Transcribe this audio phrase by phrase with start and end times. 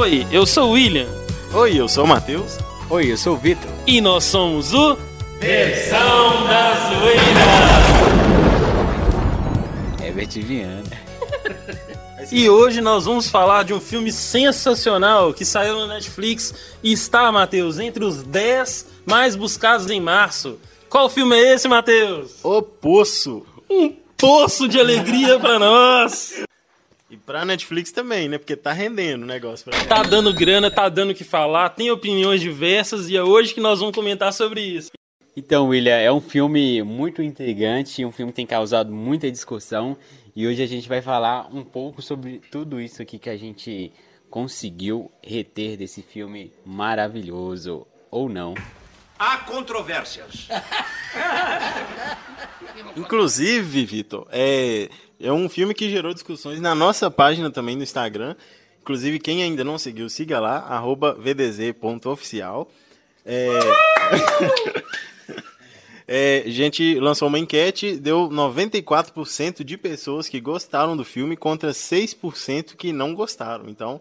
[0.00, 1.08] Oi, eu sou o William.
[1.52, 2.56] Oi, eu sou o Matheus.
[2.88, 3.68] Oi, eu sou o Vitor.
[3.84, 4.96] E nós somos o.
[5.40, 7.40] Versão da Zoeira!
[10.00, 10.84] Herbert Viana.
[12.30, 17.32] E hoje nós vamos falar de um filme sensacional que saiu no Netflix e está,
[17.32, 20.60] Matheus, entre os 10 mais buscados em março.
[20.88, 22.36] Qual filme é esse, Matheus?
[22.44, 23.44] O Poço.
[23.68, 26.47] Um poço de alegria pra nós!
[27.10, 28.36] E pra Netflix também, né?
[28.36, 29.64] Porque tá rendendo o negócio.
[29.64, 33.54] Pra Tá dando grana, tá dando o que falar, tem opiniões diversas e é hoje
[33.54, 34.90] que nós vamos comentar sobre isso.
[35.34, 39.96] Então, William, é um filme muito intrigante, um filme que tem causado muita discussão
[40.36, 43.90] e hoje a gente vai falar um pouco sobre tudo isso aqui que a gente
[44.28, 48.54] conseguiu reter desse filme maravilhoso, ou não.
[49.18, 50.48] Há controvérsias.
[52.96, 54.88] Inclusive, Vitor, é,
[55.20, 58.36] é um filme que gerou discussões na nossa página também no Instagram.
[58.80, 62.70] Inclusive, quem ainda não seguiu, siga lá, arroba vdz.oficial.
[63.26, 63.48] É...
[66.08, 71.70] é, a gente lançou uma enquete, deu 94% de pessoas que gostaram do filme contra
[71.70, 73.68] 6% que não gostaram.
[73.68, 74.00] Então,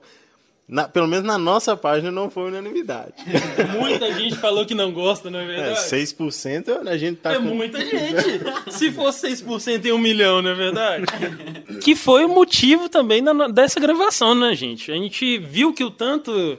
[0.67, 3.13] na- pelo menos na nossa página não foi unanimidade.
[3.79, 5.79] Muita gente falou que não gosta, não é É, verdade?
[5.89, 7.41] 6% a gente tá É com...
[7.43, 8.71] muita gente.
[8.71, 11.05] Se fosse 6% em um milhão, não é verdade?
[11.81, 14.91] Que foi o motivo também da- dessa gravação, né, gente?
[14.91, 16.57] A gente viu que o tanto,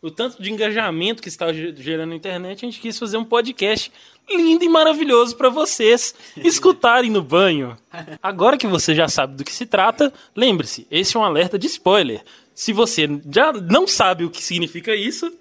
[0.00, 3.24] o tanto de engajamento que estava ge- gerando na internet, a gente quis fazer um
[3.24, 3.92] podcast
[4.32, 7.76] lindo e maravilhoso para vocês escutarem no banho.
[8.22, 11.66] Agora que você já sabe do que se trata, lembre-se, esse é um alerta de
[11.66, 12.22] spoiler.
[12.60, 15.32] Se você já não sabe o que significa isso,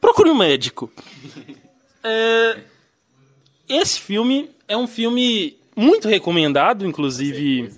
[0.00, 0.88] procure um médico.
[2.04, 2.60] É,
[3.68, 7.72] esse filme é um filme muito recomendado, inclusive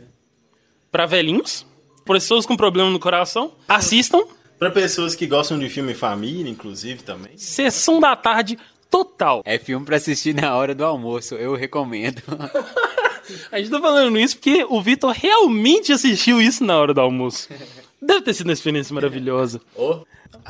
[0.92, 1.64] para velhinhos,
[2.04, 3.54] pessoas com problema no coração.
[3.66, 4.20] Assistam.
[4.58, 7.38] Pra pessoas que gostam de filme família, inclusive, também.
[7.38, 8.58] Sessão da tarde
[8.90, 9.40] total.
[9.46, 12.20] É filme pra assistir na hora do almoço, eu recomendo.
[13.50, 17.48] A gente tá falando isso porque o Vitor realmente assistiu isso na hora do almoço.
[18.00, 19.60] Deve ter sido uma experiência maravilhosa.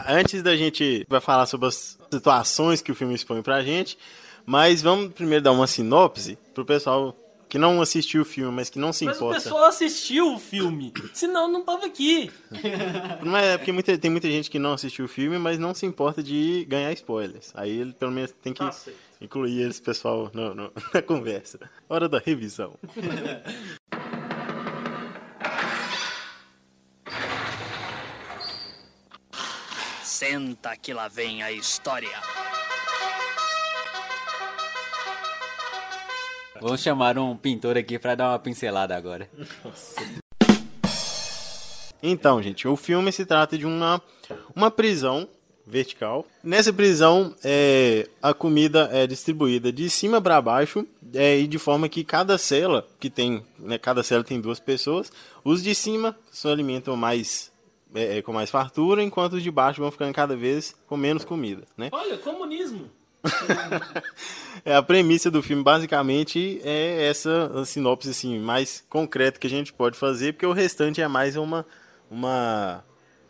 [0.06, 3.97] Antes da gente vai falar sobre as situações que o filme expõe pra gente,
[4.44, 7.16] mas vamos primeiro dar uma sinopse pro pessoal
[7.48, 9.41] que não assistiu o filme, mas que não se Mas o importa.
[9.41, 12.31] pessoal assistiu o filme, senão não tava aqui.
[13.22, 15.86] Não é porque muita- tem muita gente que não assistiu o filme, mas não se
[15.86, 17.50] importa de ganhar spoilers.
[17.54, 18.75] Aí ele pelo menos tem que Tá
[19.19, 21.59] incluir esse pessoal no- no- na conversa.
[21.88, 22.75] Hora da revisão.
[30.19, 32.21] Senta que lá vem a história.
[36.61, 39.31] Vamos chamar um pintor aqui pra dar uma pincelada agora.
[42.03, 44.03] Então, gente, o filme se trata de uma,
[44.57, 45.28] uma prisão
[45.65, 46.27] vertical.
[46.43, 50.84] Nessa prisão, é, a comida é distribuída de cima para baixo
[51.15, 55.12] é, e de forma que cada cela, que tem, né, cada cela tem duas pessoas,
[55.45, 57.53] os de cima se alimentam mais
[57.94, 61.25] é, é, com mais fartura, enquanto os de baixo vão ficando cada vez com menos
[61.25, 61.88] comida, né?
[61.93, 62.91] Olha, comunismo.
[64.65, 69.72] É, a premissa do filme, basicamente, é essa sinopse assim, mais concreta que a gente
[69.72, 71.65] pode fazer, porque o restante é mais uma,
[72.10, 72.84] uma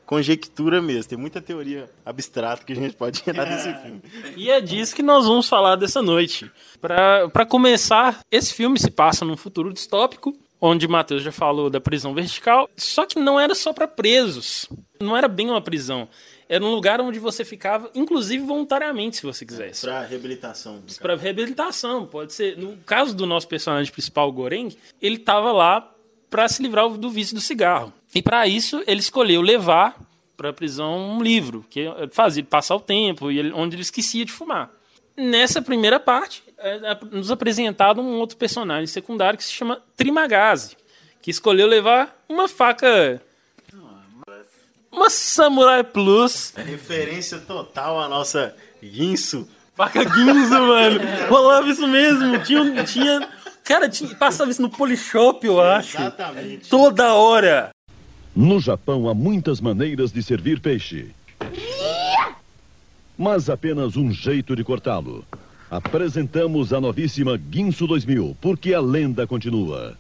[0.07, 1.11] conjectura mesmo.
[1.11, 4.03] Tem muita teoria abstrata que a gente pode tirar desse filme.
[4.37, 6.51] E é disso que nós vamos falar dessa noite.
[6.81, 11.81] Pra começar, esse filme se passa num futuro distópico, onde o Matheus já falou da
[11.81, 14.69] prisão vertical, só que não era só pra presos.
[15.01, 16.09] Não era bem uma prisão.
[16.49, 19.83] Era um lugar onde você ficava, inclusive voluntariamente, se você quisesse.
[19.87, 20.83] Para reabilitação.
[21.01, 22.57] Para reabilitação, pode ser.
[22.57, 25.93] No caso do nosso personagem principal, o Goreng, ele estava lá
[26.31, 27.93] para se livrar do vício do cigarro.
[28.15, 29.99] E para isso, ele escolheu levar
[30.37, 34.25] para a prisão um livro, que fazia passar o tempo, e ele- onde ele esquecia
[34.25, 34.71] de fumar.
[35.17, 40.77] Nessa primeira parte, é, é nos apresentado um outro personagem secundário que se chama Trimagazi,
[41.23, 43.23] que escolheu levar uma faca.
[44.91, 49.49] Uma Samurai Plus Referência total à nossa Guinso.
[49.75, 51.01] Faca Guinzo, mano.
[51.29, 52.39] Rolava isso mesmo.
[52.43, 52.85] Tinha.
[52.85, 53.29] tinha
[53.63, 55.99] cara, tinha, passava isso no Polishop, eu acho.
[55.99, 56.69] Exatamente.
[56.69, 57.71] Toda hora.
[58.35, 61.11] No Japão há muitas maneiras de servir peixe.
[63.17, 65.25] Mas apenas um jeito de cortá-lo.
[65.71, 69.99] Apresentamos a novíssima Guinso 2000, porque a lenda continua.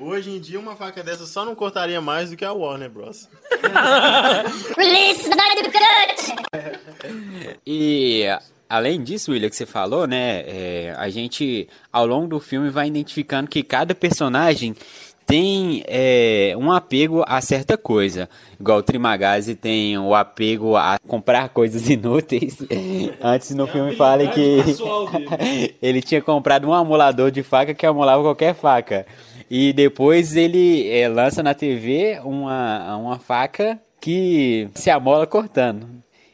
[0.00, 3.28] Hoje em dia, uma faca dessa só não cortaria mais do que a Warner Bros.
[4.76, 5.38] Release the.
[7.64, 8.24] E
[8.68, 10.42] além disso, William, que você falou, né?
[10.46, 14.74] é, a gente, ao longo do filme, vai identificando que cada personagem
[15.28, 18.30] tem é, um apego a certa coisa.
[18.58, 22.56] Igual o Trimagazi tem o apego a comprar coisas inúteis.
[23.22, 24.62] Antes no filme fala que
[25.82, 29.06] ele tinha comprado um amolador de faca que amolava qualquer faca.
[29.50, 35.86] E depois ele é, lança na TV uma, uma faca que se amola cortando.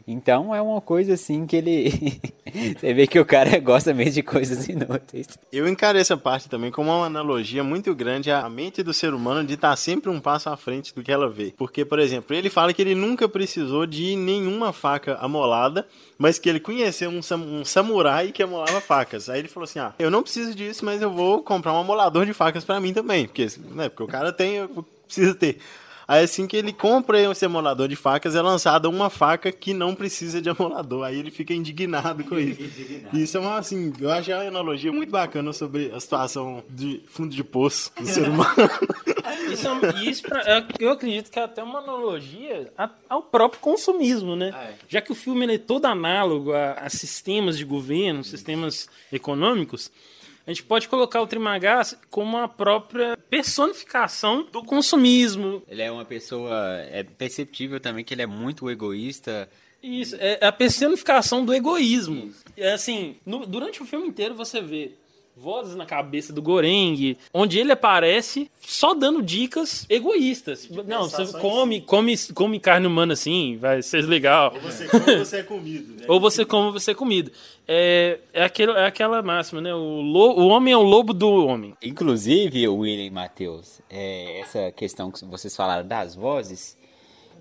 [0.06, 2.20] Então é uma coisa assim que ele.
[2.78, 5.26] Você vê que o cara gosta mesmo de coisas inúteis.
[5.50, 9.46] Eu encaro essa parte também como uma analogia muito grande à mente do ser humano
[9.46, 11.54] de estar sempre um passo à frente do que ela vê.
[11.56, 15.86] Porque, por exemplo, ele fala que ele nunca precisou de nenhuma faca amolada,
[16.18, 19.28] mas que ele conheceu um, sam um samurai que amolava facas.
[19.28, 22.26] Aí ele falou assim: Ah, eu não preciso disso, mas eu vou comprar um amolador
[22.26, 23.26] de facas para mim também.
[23.26, 25.58] Porque, né, porque o cara tem, eu preciso ter.
[26.06, 29.94] Aí assim que ele compra esse amolador de facas, é lançada uma faca que não
[29.94, 31.04] precisa de amolador.
[31.04, 32.62] Aí ele fica indignado com isso.
[33.14, 37.34] Isso é uma, assim, eu acho uma analogia muito bacana sobre a situação de fundo
[37.34, 38.54] de poço do ser humano.
[39.50, 42.72] Isso, é, isso pra, é, eu acredito que é até uma analogia
[43.08, 44.50] ao próprio consumismo, né?
[44.54, 44.74] Ah, é.
[44.88, 49.90] Já que o filme é todo análogo a, a sistemas de governo, sistemas econômicos,
[50.46, 55.62] a gente pode colocar o Trimagás como a própria personificação do consumismo.
[55.68, 56.54] Ele é uma pessoa.
[56.90, 59.48] É perceptível também que ele é muito egoísta.
[59.82, 62.32] Isso, é a personificação do egoísmo.
[62.56, 64.92] É assim, no, durante o filme inteiro você vê
[65.36, 70.68] vozes na cabeça do Goreng, onde ele aparece só dando dicas egoístas.
[70.86, 74.52] Não, você come, come, come carne humana assim, vai ser legal.
[74.54, 75.94] Ou você come ou você é comido.
[75.94, 76.04] Né?
[76.08, 77.32] ou você come ou você é comido.
[77.66, 79.74] É, é, aquele, é aquela máxima, né?
[79.74, 81.74] O, lo, o homem é o lobo do homem.
[81.82, 86.76] Inclusive, William Matheus, é, essa questão que vocês falaram das vozes,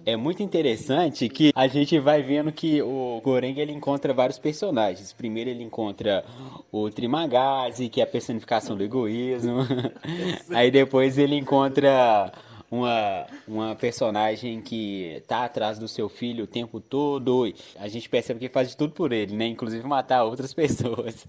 [0.06, 5.14] é muito interessante que a gente vai vendo que o Goreng ele encontra vários personagens.
[5.14, 6.24] Primeiro ele encontra
[6.72, 9.60] o Trimagazi, que é a personificação do egoísmo.
[10.52, 12.32] Aí depois ele encontra
[12.74, 17.54] uma, uma personagem que tá atrás do seu filho o tempo todo.
[17.78, 19.46] A gente percebe que faz de tudo por ele, né?
[19.46, 21.28] Inclusive matar outras pessoas.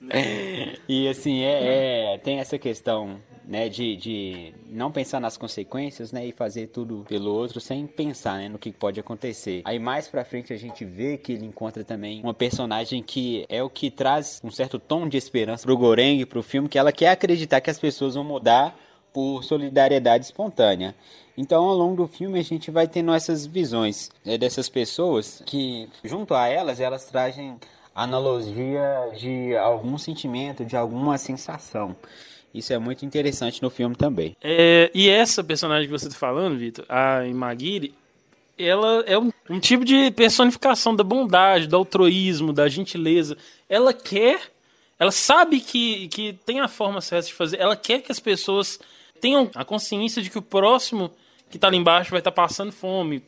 [0.88, 6.26] e assim, é, é, tem essa questão né, de, de não pensar nas consequências, né,
[6.26, 9.60] e fazer tudo pelo outro sem pensar, né, no que pode acontecer.
[9.66, 13.62] Aí mais pra frente a gente vê que ele encontra também uma personagem que é
[13.62, 17.10] o que traz um certo tom de esperança pro Goreng, pro filme, que ela quer
[17.10, 18.74] acreditar que as pessoas vão mudar
[19.14, 20.94] por solidariedade espontânea.
[21.38, 25.88] Então, ao longo do filme, a gente vai tendo essas visões né, dessas pessoas que,
[26.02, 27.56] junto a elas, elas trazem
[27.94, 31.94] analogia de algum sentimento, de alguma sensação.
[32.52, 34.36] Isso é muito interessante no filme também.
[34.42, 37.94] É, e essa personagem que você está falando, Vitor, a Imagiri,
[38.58, 43.36] ela é um, um, tipo de personificação da bondade, do altruísmo, da gentileza.
[43.68, 44.40] Ela quer,
[44.98, 48.78] ela sabe que, que tem a forma certa de fazer, ela quer que as pessoas
[49.24, 51.10] tenham a consciência de que o próximo
[51.48, 53.22] que está ali embaixo vai estar tá passando fome,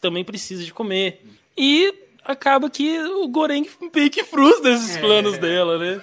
[0.00, 1.22] também precisa de comer.
[1.54, 1.92] E
[2.24, 5.38] acaba que o Goreng meio que frustra esses planos é.
[5.38, 6.00] dela, né?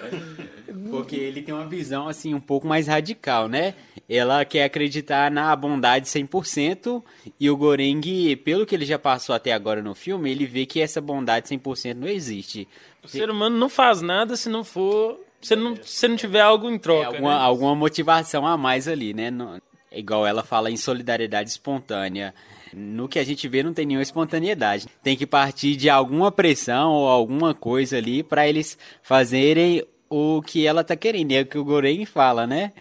[0.88, 3.74] Porque ele tem uma visão, assim, um pouco mais radical, né?
[4.08, 7.02] Ela quer acreditar na bondade 100%
[7.40, 10.80] e o Goreng, pelo que ele já passou até agora no filme, ele vê que
[10.80, 12.68] essa bondade 100% não existe.
[13.02, 15.18] O ser humano não faz nada se não for...
[15.44, 17.44] Se não, se não tiver algo em troca, é, alguma, né?
[17.44, 19.30] alguma motivação a mais ali, né?
[19.92, 22.34] igual ela fala em solidariedade espontânea.
[22.72, 24.86] No que a gente vê não tem nenhuma espontaneidade.
[25.02, 30.66] Tem que partir de alguma pressão ou alguma coisa ali para eles fazerem o que
[30.66, 31.32] ela tá querendo.
[31.32, 32.72] É o que o Goreng fala, né?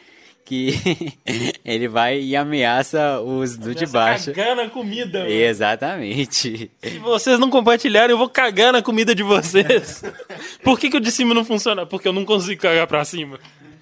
[0.46, 1.14] Que
[1.64, 4.34] ele vai e ameaça os do de baixo.
[4.34, 5.20] Cagar na comida.
[5.20, 5.32] Mano.
[5.32, 6.70] Exatamente.
[6.82, 10.04] Se vocês não compartilharem, eu vou cagar na comida de vocês.
[10.64, 11.86] Por que, que o de cima não funciona?
[11.86, 13.40] Porque eu não consigo cagar pra cima.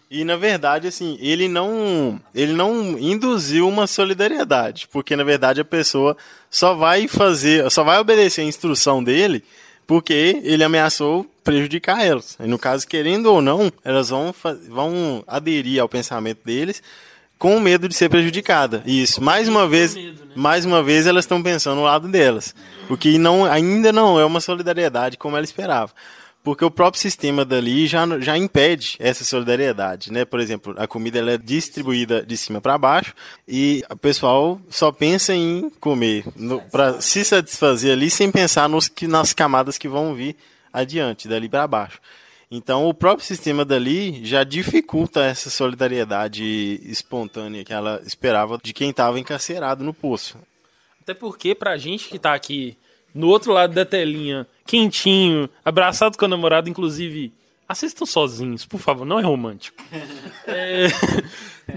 [0.09, 5.65] E na verdade, assim, ele não, ele não induziu uma solidariedade, porque na verdade a
[5.65, 6.17] pessoa
[6.49, 9.41] só vai fazer, só vai obedecer a instrução dele
[9.85, 12.37] porque ele ameaçou prejudicar elas.
[12.39, 14.33] E no caso, querendo ou não, elas vão,
[14.69, 16.81] vão aderir ao pensamento deles
[17.37, 18.83] com medo de ser prejudicada.
[18.85, 20.31] Isso, mais uma vez, medo, né?
[20.35, 22.53] mais uma vez elas estão pensando no lado delas,
[22.87, 25.91] o que não, ainda não é uma solidariedade como ela esperava
[26.43, 30.25] porque o próprio sistema dali já, já impede essa solidariedade, né?
[30.25, 33.13] Por exemplo, a comida ela é distribuída de cima para baixo
[33.47, 36.25] e o pessoal só pensa em comer
[36.71, 40.35] para se satisfazer ali sem pensar nos, nas camadas que vão vir
[40.73, 41.99] adiante, dali para baixo.
[42.49, 46.43] Então, o próprio sistema dali já dificulta essa solidariedade
[46.83, 50.37] espontânea que ela esperava de quem estava encarcerado no poço.
[51.01, 52.77] Até porque, para a gente que está aqui
[53.13, 57.33] no outro lado da telinha, quentinho, abraçado com a namorada, inclusive.
[57.67, 59.81] Assistam sozinhos, por favor, não é romântico.
[60.45, 60.87] é,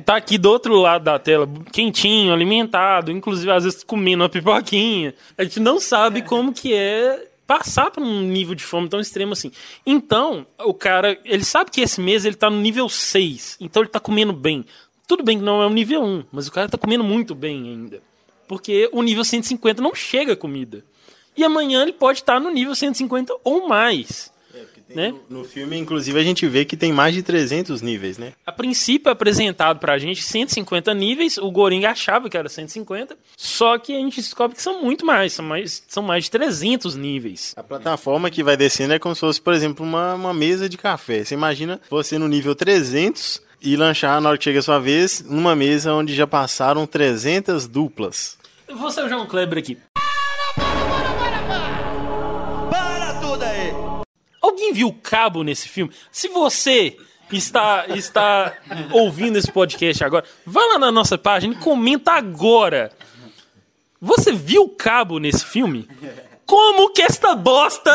[0.05, 5.15] tá aqui do outro lado da tela, quentinho, alimentado, inclusive às vezes comendo uma pipoquinha.
[5.39, 9.33] A gente não sabe como que é passar por um nível de fome tão extremo
[9.35, 9.53] assim.
[9.87, 13.91] Então, o cara, ele sabe que esse mês ele tá no nível 6, então ele
[13.91, 14.65] tá comendo bem.
[15.07, 17.69] Tudo bem que não é o nível 1, mas o cara tá comendo muito bem
[17.69, 18.03] ainda.
[18.49, 20.85] Porque o nível 150 não chega comida.
[21.37, 24.33] E amanhã ele pode estar no nível 150 ou mais.
[24.89, 25.13] Né?
[25.29, 28.33] No, no filme, inclusive, a gente vê que tem mais de 300 níveis, né?
[28.47, 33.79] A princípio é apresentado pra gente 150 níveis, o Goring achava que era 150, só
[33.79, 37.55] que a gente descobre que são muito mais, são mais, são mais de 300 níveis.
[37.57, 40.77] A plataforma que vai descendo é como se fosse, por exemplo, uma, uma mesa de
[40.77, 41.25] café.
[41.25, 45.25] Você imagina você no nível 300 e lanchar na hora que chega a sua vez,
[45.27, 48.37] numa mesa onde já passaram 300 duplas.
[48.73, 49.79] Vou ser o João Kleber aqui.
[54.45, 55.91] Alguém viu cabo nesse filme?
[56.13, 56.97] Se você
[57.33, 58.53] está, está
[58.93, 62.93] ouvindo esse podcast agora, vai lá na nossa página e comenta agora.
[64.01, 65.89] Você viu cabo nesse filme?
[66.45, 67.91] Como que esta bosta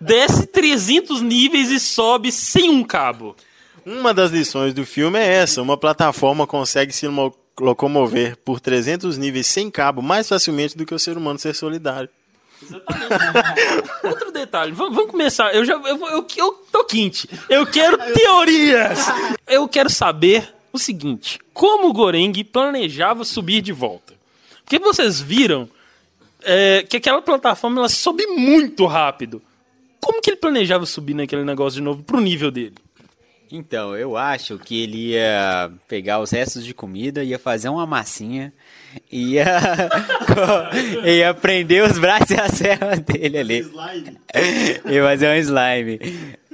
[0.00, 3.36] desce 300 níveis e sobe sem um cabo?
[3.86, 9.16] Uma das lições do filme é essa: uma plataforma consegue se mo- locomover por 300
[9.16, 12.08] níveis sem cabo mais facilmente do que o ser humano ser solidário.
[14.04, 15.54] Outro detalhe, vamos, vamos começar.
[15.54, 17.28] Eu já eu, eu, eu tô quente.
[17.48, 18.98] Eu quero teorias.
[19.46, 24.14] Eu quero saber o seguinte: como o Goreng planejava subir de volta?
[24.64, 25.68] Porque vocês viram
[26.42, 29.42] é, que aquela plataforma ela sobe muito rápido.
[30.00, 32.74] Como que ele planejava subir naquele negócio de novo pro nível dele?
[33.50, 38.52] Então, eu acho que ele ia pegar os restos de comida, ia fazer uma massinha,
[39.10, 39.46] ia,
[41.06, 43.72] ia prender os braços e a serra dele ali.
[44.90, 45.98] ia fazer um slime.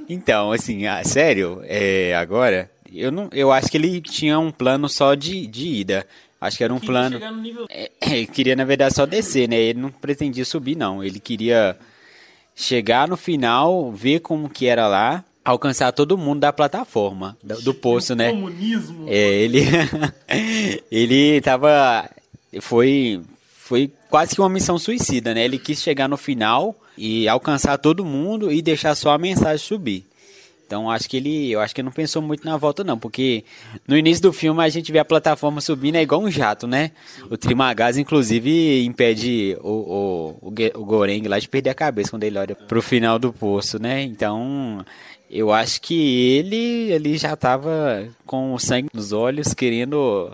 [0.07, 4.87] Então, assim, ah, sério, é, agora, eu, não, eu acho que ele tinha um plano
[4.87, 6.07] só de, de ida.
[6.39, 7.15] Acho que era um plano.
[7.17, 7.65] Chegar no nível...
[7.69, 9.57] É, ele queria, na verdade, só descer, né?
[9.57, 11.03] Ele não pretendia subir, não.
[11.03, 11.77] Ele queria
[12.55, 17.73] chegar no final, ver como que era lá, alcançar todo mundo da plataforma, do, do
[17.73, 18.31] poço, né?
[18.31, 19.05] Comunismo.
[19.07, 19.61] É, ele
[20.91, 22.09] ele tava
[22.59, 23.21] foi
[23.55, 25.45] foi quase que uma missão suicida, né?
[25.45, 30.05] Ele quis chegar no final e alcançar todo mundo e deixar só a mensagem subir.
[30.65, 33.43] Então acho que ele, eu acho que não pensou muito na volta não, porque
[33.87, 36.91] no início do filme a gente vê a plataforma subindo é igual um jato, né?
[37.29, 42.23] O Trimagaz inclusive impede o, o, o, o Goreng lá de perder a cabeça quando
[42.23, 44.01] ele olha pro final do poço, né?
[44.01, 44.83] Então
[45.37, 50.31] eu acho que ele, ele já tava com o sangue nos olhos, querendo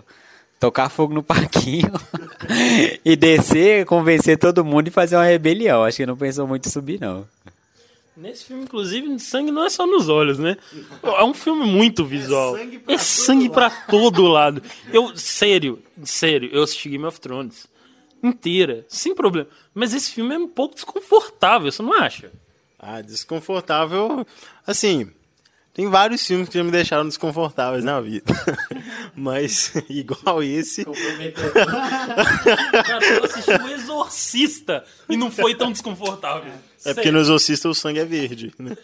[0.60, 1.92] tocar fogo no parquinho
[3.04, 5.84] e descer, convencer todo mundo e fazer uma rebelião.
[5.84, 7.26] Acho que não pensou muito em subir, não.
[8.16, 10.56] Nesse filme, inclusive, sangue não é só nos olhos, né?
[11.02, 12.56] É um filme muito visual.
[12.86, 14.62] É sangue pra todo lado.
[14.92, 17.66] Eu, sério, sério, eu assisti Game of Thrones
[18.22, 19.48] inteira, sem problema.
[19.74, 22.30] Mas esse filme é um pouco desconfortável, você não acha?
[22.84, 24.26] Ah, desconfortável.
[24.66, 25.08] Assim,
[25.72, 28.24] tem vários filmes que já me deixaram desconfortáveis na vida.
[29.14, 30.84] Mas, igual esse.
[32.84, 36.50] Cara, eu assisti o Exorcista e não foi tão desconfortável.
[36.84, 38.52] É porque no Exorcista o sangue é verde.
[38.58, 38.76] Né?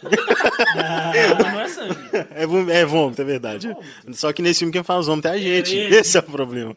[1.11, 1.97] Sério, não é sangue.
[2.33, 3.75] É, vom- é vômito, é verdade.
[4.13, 5.75] Só que nesse filme quem faz vômito é a gente.
[5.75, 5.97] ele.
[5.97, 6.73] Esse é o problema.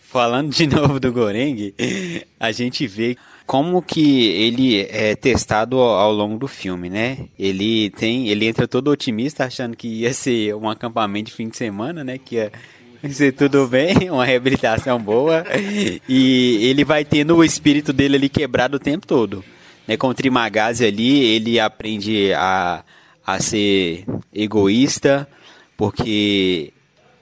[0.00, 1.74] Falando de novo do Goreng,
[2.38, 7.28] a gente vê como que ele é testado ao longo do filme, né?
[7.38, 11.56] Ele tem, ele entra todo otimista achando que ia ser um acampamento de fim de
[11.56, 12.18] semana, né?
[12.18, 12.52] Que ia
[13.08, 15.44] ser tudo bem, uma reabilitação boa.
[16.08, 19.44] E ele vai tendo o espírito dele ali quebrado o tempo todo.
[19.86, 19.96] Né?
[19.96, 22.82] Com o Trimagazi ali, ele aprende a,
[23.24, 25.28] a ser egoísta,
[25.76, 26.72] porque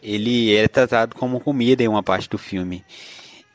[0.03, 2.83] ele é tratado como comida em uma parte do filme.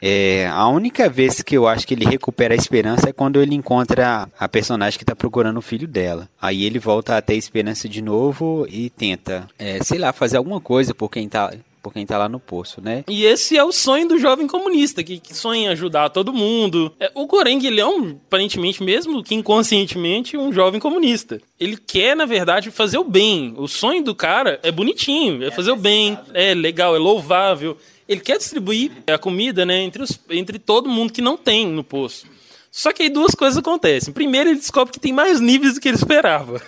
[0.01, 3.53] É, a única vez que eu acho que ele recupera a esperança é quando ele
[3.53, 6.29] encontra a personagem que está procurando o filho dela.
[6.41, 10.62] Aí ele volta a ter esperança de novo e tenta, é, sei lá, fazer alguma
[10.62, 13.03] coisa por quem tá, por quem tá lá no poço, né?
[13.08, 16.94] E esse é o sonho do jovem comunista, que, que sonha em ajudar todo mundo.
[17.00, 21.41] É, o Goreng, ele é um, aparentemente mesmo que inconscientemente, um jovem comunista.
[21.60, 23.53] Ele quer, na verdade, fazer o bem.
[23.58, 27.77] O sonho do cara é bonitinho, é fazer o bem, é legal, é louvável.
[28.10, 31.84] Ele quer distribuir a comida, né, entre, os, entre todo mundo que não tem no
[31.84, 32.25] poço.
[32.72, 34.12] Só que aí duas coisas acontecem.
[34.12, 36.60] Primeiro, ele descobre que tem mais níveis do que ele esperava.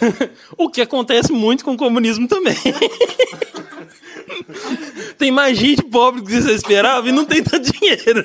[0.56, 2.56] o que acontece muito com o comunismo também.
[5.18, 8.24] tem mais gente pobre do que você esperava e não tem tanto dinheiro.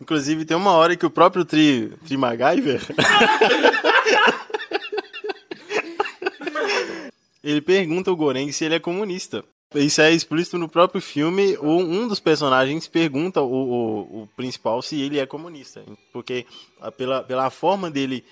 [0.00, 2.80] Inclusive, tem uma hora que o próprio Tri, tri MacGyver
[7.44, 9.44] Ele pergunta ao Goreng se ele é comunista.
[9.74, 11.56] Isso é explícito no próprio filme.
[11.58, 15.84] Um dos personagens pergunta o, o, o principal se ele é comunista.
[16.12, 16.44] Porque
[16.96, 18.24] pela, pela forma dele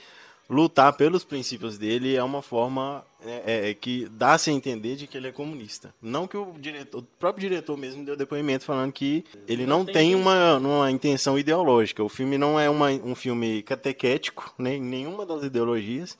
[0.49, 5.17] lutar pelos princípios dele é uma forma é, é, que dá-se a entender de que
[5.17, 5.95] ele é comunista.
[6.01, 10.15] Não que o diretor, o próprio diretor mesmo deu depoimento falando que ele não tem
[10.15, 12.03] uma, uma intenção ideológica.
[12.03, 16.17] O filme não é uma, um filme catequético, nem nenhuma das ideologias,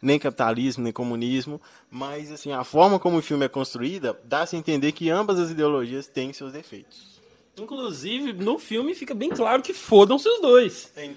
[0.00, 4.58] nem capitalismo, nem comunismo, mas assim, a forma como o filme é construída dá-se a
[4.58, 7.10] entender que ambas as ideologias têm seus defeitos.
[7.58, 10.92] Inclusive, no filme fica bem claro que fodam-se os dois.
[10.96, 11.10] É.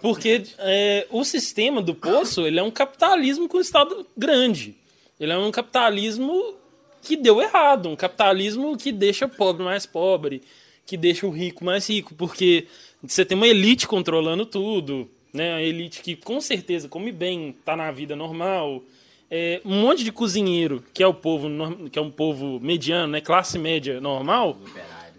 [0.00, 4.74] Porque é, o sistema do poço ele é um capitalismo com Estado grande.
[5.20, 6.54] Ele é um capitalismo
[7.02, 10.42] que deu errado, um capitalismo que deixa o pobre mais pobre,
[10.86, 12.66] que deixa o rico mais rico, porque
[13.02, 15.54] você tem uma elite controlando tudo, né?
[15.54, 18.82] A elite que com certeza come bem, tá na vida normal.
[19.30, 21.48] É, um monte de cozinheiro, que é o povo,
[21.90, 23.20] que é um povo mediano, né?
[23.20, 24.56] Classe média normal,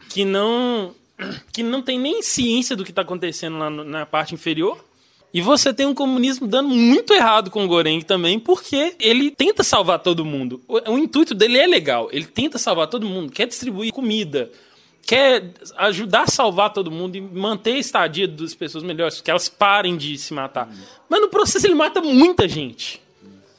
[0.10, 0.95] que não
[1.51, 4.84] que não tem nem ciência do que está acontecendo lá na parte inferior.
[5.34, 9.63] E você tem um comunismo dando muito errado com o Goreng também, porque ele tenta
[9.63, 10.62] salvar todo mundo.
[10.65, 12.07] O, o intuito dele é legal.
[12.13, 14.50] Ele tenta salvar todo mundo, quer distribuir comida,
[15.05, 19.47] quer ajudar a salvar todo mundo e manter a estadia das pessoas melhores, que elas
[19.47, 20.69] parem de se matar.
[21.07, 23.01] Mas no processo ele mata muita gente.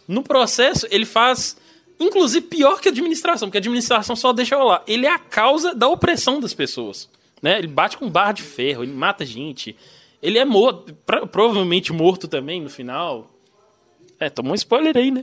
[0.09, 1.57] No processo, ele faz,
[1.99, 4.83] inclusive, pior que a administração, porque a administração só deixa rolar.
[4.87, 7.09] Ele é a causa da opressão das pessoas.
[7.43, 7.59] Né?
[7.59, 9.77] Ele bate com barra de ferro, ele mata gente.
[10.23, 10.95] Ele é morto,
[11.31, 13.31] provavelmente morto também no final.
[14.19, 15.21] É, tomou um spoiler aí, né?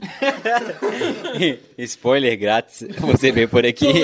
[1.78, 3.86] Spoiler grátis, você vê por aqui.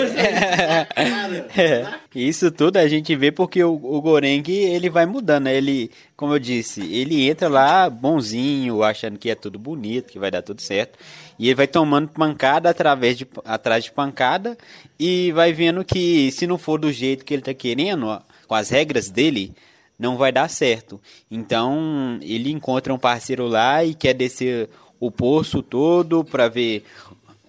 [1.57, 1.95] É.
[2.15, 5.55] Isso tudo a gente vê porque o, o Goreng, ele vai mudando, né?
[5.55, 10.31] Ele, como eu disse, ele entra lá bonzinho, achando que é tudo bonito, que vai
[10.31, 10.99] dar tudo certo.
[11.39, 14.59] E ele vai tomando pancada através de, atrás de pancada
[14.99, 18.55] e vai vendo que se não for do jeito que ele tá querendo, ó, com
[18.55, 19.53] as regras dele,
[20.01, 20.99] não vai dar certo.
[21.31, 26.85] Então, ele encontra um parceiro lá e quer descer o poço todo para ver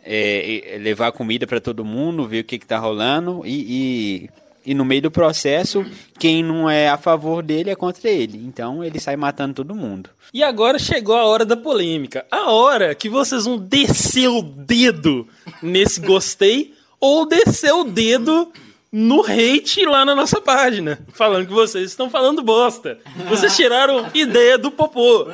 [0.03, 4.27] é, levar comida para todo mundo, ver o que, que tá rolando e,
[4.65, 5.85] e, e no meio do processo,
[6.19, 8.37] quem não é a favor dele é contra ele.
[8.45, 10.09] Então ele sai matando todo mundo.
[10.33, 12.25] E agora chegou a hora da polêmica.
[12.29, 15.25] A hora que vocês vão descer o dedo
[15.63, 18.51] nesse gostei ou descer o dedo
[18.91, 22.99] no hate lá na nossa página, falando que vocês estão falando bosta.
[23.29, 25.27] Vocês tiraram ideia do popô.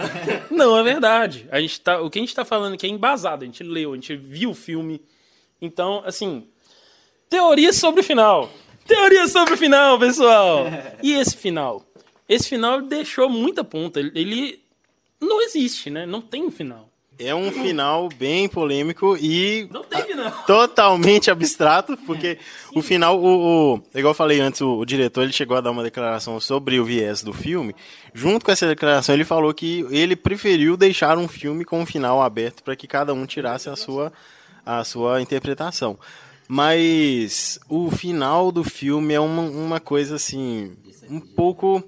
[0.52, 1.48] Não é verdade.
[1.52, 3.43] A gente tá, o que a gente tá falando aqui é embasado.
[3.43, 5.02] A gente leu, a gente viu o filme.
[5.60, 6.48] Então, assim,
[7.28, 8.52] teoria sobre o final.
[8.86, 10.65] Teoria sobre o final, pessoal.
[11.02, 11.84] E esse final?
[12.30, 14.00] Esse final deixou muita ponta.
[14.00, 14.62] Ele
[15.20, 16.06] não existe, né?
[16.06, 16.87] Não tem um final.
[17.19, 20.32] É um final bem polêmico e Não tem final.
[20.45, 22.38] totalmente abstrato, porque
[22.75, 25.71] o final, o, o- igual eu falei antes, o, o diretor ele chegou a dar
[25.71, 27.75] uma declaração sobre o viés do filme.
[28.13, 32.21] Junto com essa declaração, ele falou que ele preferiu deixar um filme com um final
[32.21, 34.13] aberto para que cada um tirasse a sua,
[34.63, 35.97] a sua interpretação.
[36.47, 40.75] Mas o final do filme é uma, uma coisa assim,
[41.10, 41.84] um pouco.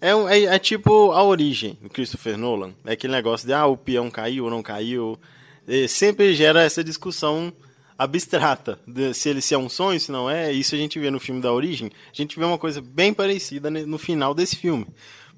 [0.00, 2.72] É, é, é tipo a origem do Christopher Nolan.
[2.84, 5.18] É aquele negócio de ah, o peão caiu ou não caiu.
[5.66, 7.52] É, sempre gera essa discussão
[7.98, 8.78] abstrata.
[8.86, 10.52] de se ele se é um sonho, se não é.
[10.52, 11.90] Isso a gente vê no filme da origem.
[12.12, 14.86] A gente vê uma coisa bem parecida no final desse filme.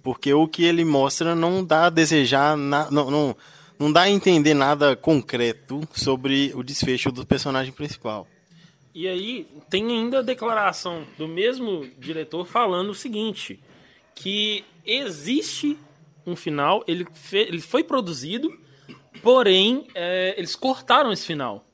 [0.03, 3.37] Porque o que ele mostra não dá a desejar, na, não, não,
[3.79, 8.27] não dá a entender nada concreto sobre o desfecho do personagem principal.
[8.95, 13.61] E aí tem ainda a declaração do mesmo diretor falando o seguinte:
[14.15, 15.79] que existe
[16.27, 18.51] um final, ele, fe- ele foi produzido,
[19.23, 21.65] porém é, eles cortaram esse final.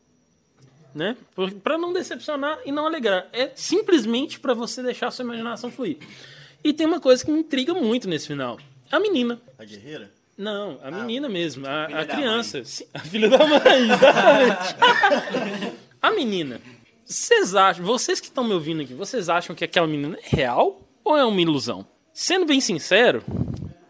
[0.95, 1.15] Né?
[1.63, 3.29] Para não decepcionar e não alegrar.
[3.33, 5.99] É simplesmente para você deixar a sua imaginação fluir.
[6.65, 8.59] E tem uma coisa que me intriga muito nesse final.
[8.91, 9.41] A menina.
[9.59, 10.11] A guerreira?
[10.39, 12.63] Não, a menina mesmo, a, a criança.
[12.65, 13.59] Sim, a filha da mãe,
[13.93, 14.75] exatamente.
[16.01, 16.61] a menina.
[17.05, 20.81] Vocês acham, vocês que estão me ouvindo aqui, vocês acham que aquela menina é real
[21.05, 21.87] ou é uma ilusão?
[22.19, 23.23] Sendo bem sincero,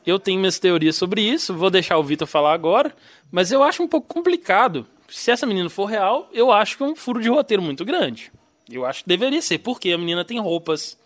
[0.04, 2.92] eu tenho minhas teorias sobre isso, vou deixar o Vitor falar agora,
[3.30, 4.84] mas eu acho um pouco complicado.
[5.08, 8.32] Se essa menina for real, eu acho que é um furo de roteiro muito grande.
[8.68, 10.98] Eu acho que deveria ser, porque a menina tem roupas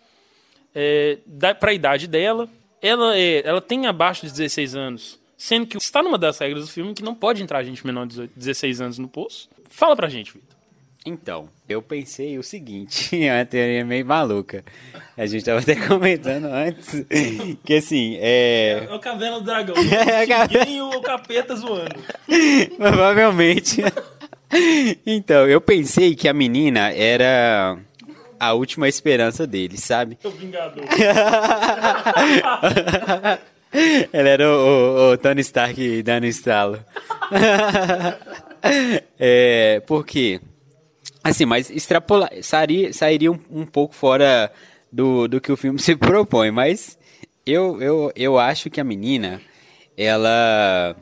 [0.73, 2.49] é, da, pra idade dela.
[2.81, 5.19] Ela, é, ela tem abaixo de 16 anos.
[5.37, 8.13] Sendo que está numa das regras do filme que não pode entrar gente menor de
[8.13, 9.47] 18 16 anos no poço.
[9.69, 10.50] Fala pra gente, Vitor.
[11.03, 14.63] Então, eu pensei o seguinte, é uma teoria meio maluca.
[15.17, 17.03] A gente tava até comentando antes
[17.65, 18.85] que assim, é.
[18.89, 19.75] É o Caverna do Dragão.
[19.81, 21.95] É, o capeta zoando.
[22.77, 23.81] Provavelmente.
[25.05, 27.77] Então, eu pensei que a menina era
[28.39, 30.17] a última esperança dele, sabe?
[30.23, 30.83] O Vingador.
[34.11, 36.77] Ela era o, o- o Tony Stark dando estalo.
[39.19, 40.39] é, por quê?
[41.23, 44.51] Assim, mas extrapolar, sairia, sairia um, um pouco fora
[44.91, 46.97] do, do que o filme se propõe, mas
[47.45, 49.41] eu, eu, eu acho que a menina,
[49.95, 50.95] ela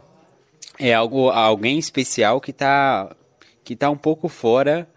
[0.78, 3.16] é algo, alguém especial que tá,
[3.64, 4.88] que tá um pouco fora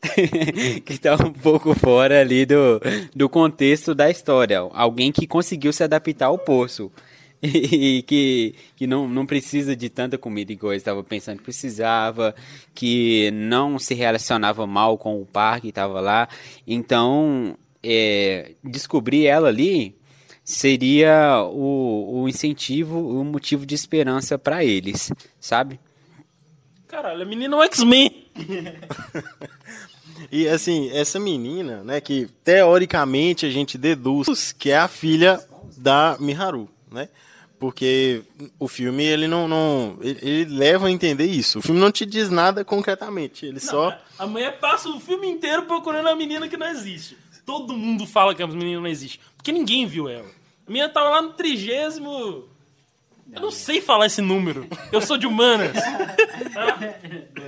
[0.84, 2.80] que tá um pouco fora ali do,
[3.14, 4.58] do contexto da história.
[4.72, 6.90] Alguém que conseguiu se adaptar ao poço.
[7.42, 12.34] E que, que não, não precisa de tanta comida igual eu estava pensando que precisava,
[12.74, 16.28] que não se relacionava mal com o par que estava lá.
[16.66, 19.96] Então, é, descobrir ela ali
[20.42, 25.78] seria o, o incentivo, o motivo de esperança para eles, sabe?
[26.88, 28.26] Caralho, a menina é um X-Men.
[30.32, 35.40] E assim, essa menina, né, que teoricamente a gente deduz que é a filha
[35.76, 37.08] da Miharu, né?
[37.58, 38.22] Porque
[38.58, 41.58] o filme ele não, não ele, ele leva a entender isso.
[41.58, 45.62] O filme não te diz nada concretamente, ele só A mulher passa o filme inteiro
[45.62, 47.16] procurando a menina que não existe.
[47.44, 49.20] Todo mundo fala que a menina não existe.
[49.36, 50.28] Porque ninguém viu ela.
[50.66, 52.46] A menina tava lá no trigésimo.
[53.32, 54.66] Eu não sei falar esse número.
[54.92, 55.72] Eu sou de humanas.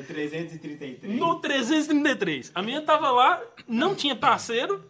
[0.07, 1.19] 333.
[1.19, 2.51] No 333.
[2.55, 4.85] A menina tava lá, não tinha parceiro.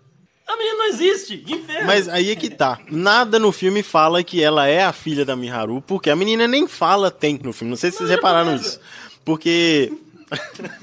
[0.52, 1.38] A menina não existe.
[1.38, 1.86] Que inferno.
[1.86, 2.80] Mas aí é que tá.
[2.90, 6.66] Nada no filme fala que ela é a filha da Miharu, porque a menina nem
[6.66, 7.70] fala tem no filme.
[7.70, 8.80] Não sei se vocês é repararam isso.
[9.24, 9.92] Porque.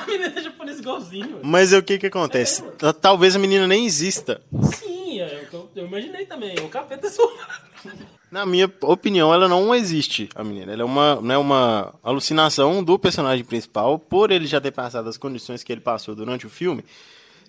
[0.00, 1.40] A menina é japonesa igualzinho.
[1.42, 2.62] Mas é o que que acontece?
[2.78, 4.42] Ta- Talvez a menina nem exista.
[4.74, 6.54] Sim, é que eu, eu imaginei também.
[6.58, 7.10] O capeta é.
[8.30, 10.72] Na minha opinião, ela não existe, a menina.
[10.72, 15.16] Ela é uma, né, uma alucinação do personagem principal, por ele já ter passado as
[15.16, 16.84] condições que ele passou durante o filme,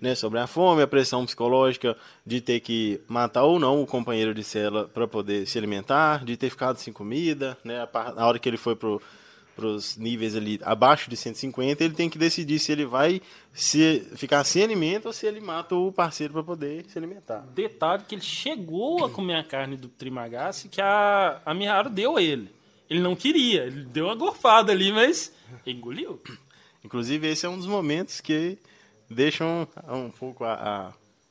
[0.01, 4.34] né, sobre a fome, a pressão psicológica de ter que matar ou não o companheiro
[4.34, 8.49] de cela para poder se alimentar, de ter ficado sem comida, né, a, hora que
[8.49, 9.01] ele foi pro
[9.58, 13.21] os níveis ali abaixo de 150, ele tem que decidir se ele vai
[13.53, 17.45] se ficar sem alimento ou se ele mata o parceiro para poder se alimentar.
[17.53, 22.17] Detalhe que ele chegou a comer a carne do Trimagasi que a, a Miharu deu
[22.17, 22.49] a ele.
[22.89, 25.34] Ele não queria, ele deu uma gorfada ali, mas
[25.65, 26.21] engoliu.
[26.84, 28.60] Inclusive, esse é um dos momentos que
[29.09, 30.53] deixam um pouco a.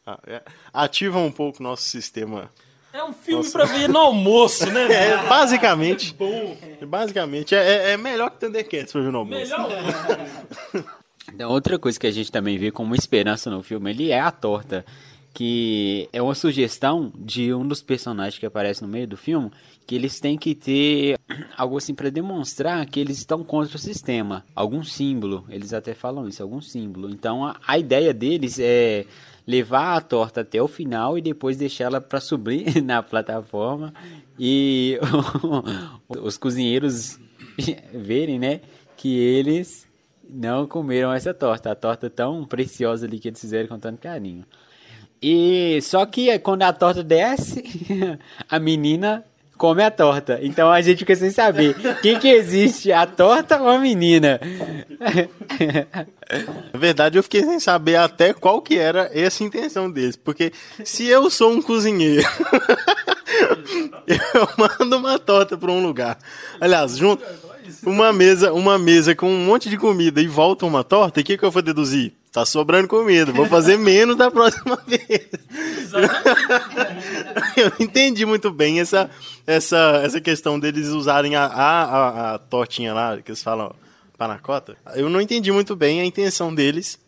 [0.07, 2.51] a- a- é, ativam um pouco o nosso sistema.
[2.93, 4.87] É um filme pra ver no almoço, né?
[4.93, 6.15] É, basicamente.
[6.15, 6.57] Bom,
[6.87, 9.41] Basicamente, é, é- é melhor que Thundercats pra ver no almoço.
[9.41, 9.69] melhor
[11.33, 14.31] Então, outra coisa que a gente também vê como esperança no filme, ele é a
[14.31, 14.85] torta,
[15.35, 19.51] que é uma sugestão de um dos personagens que aparece no meio do filme,
[19.85, 21.19] que eles têm que ter
[21.57, 26.29] algo assim para demonstrar que eles estão contra o sistema, algum símbolo, eles até falam
[26.29, 27.11] isso, algum símbolo.
[27.11, 29.07] Então, a, a ideia deles é
[29.45, 33.93] levar a torta até o final e depois deixá-la para subir na plataforma
[34.39, 35.01] e
[36.09, 37.19] os cozinheiros
[37.93, 38.61] verem, né,
[38.97, 39.85] que eles
[40.31, 44.45] não comeram essa torta, a torta tão preciosa ali que eles fizeram com tanto carinho.
[45.27, 47.65] E só que quando a torta desce,
[48.47, 49.25] a menina
[49.57, 50.39] come a torta.
[50.43, 54.39] Então a gente fica sem saber quem que existe, a torta ou a menina.
[56.75, 60.15] Na verdade, eu fiquei sem saber até qual que era essa intenção deles.
[60.15, 60.53] Porque
[60.85, 62.29] se eu sou um cozinheiro,
[64.07, 66.19] eu mando uma torta pra um lugar.
[66.61, 67.25] Aliás, junto
[67.83, 71.39] uma mesa, uma mesa com um monte de comida e volta uma torta, o que,
[71.39, 72.13] que eu vou deduzir?
[72.35, 75.29] Tá sobrando comida, vou fazer menos da próxima vez.
[77.57, 79.09] eu não entendi muito bem essa,
[79.47, 83.73] essa, essa questão deles usarem a, a, a, tortinha lá, que eles falam
[84.19, 84.77] panacota.
[84.97, 86.99] Eu não entendi muito bem a intenção deles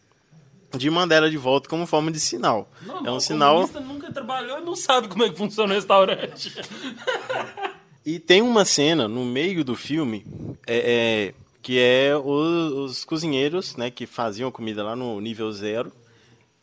[0.77, 2.71] de mandar ela de volta como forma de sinal.
[2.83, 3.69] Não, é um o sinal.
[3.83, 6.55] nunca trabalhou e não sabe como é que funciona o restaurante.
[8.05, 10.25] E tem uma cena no meio do filme
[10.65, 15.91] é, é, que é os, os cozinheiros, né, que faziam comida lá no nível zero,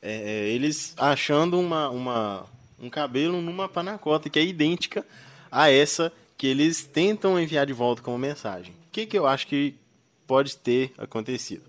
[0.01, 2.45] é, é, eles achando uma, uma,
[2.79, 5.05] um cabelo numa panacota que é idêntica
[5.51, 8.73] a essa que eles tentam enviar de volta como mensagem.
[8.87, 9.75] O que, que eu acho que
[10.25, 11.65] pode ter acontecido?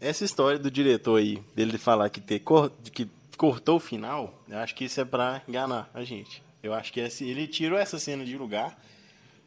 [0.00, 4.58] Essa história do diretor aí, dele falar que, ter cor, que cortou o final, eu
[4.58, 6.42] acho que isso é pra enganar a gente.
[6.64, 8.76] Eu acho que esse, ele tirou essa cena de lugar.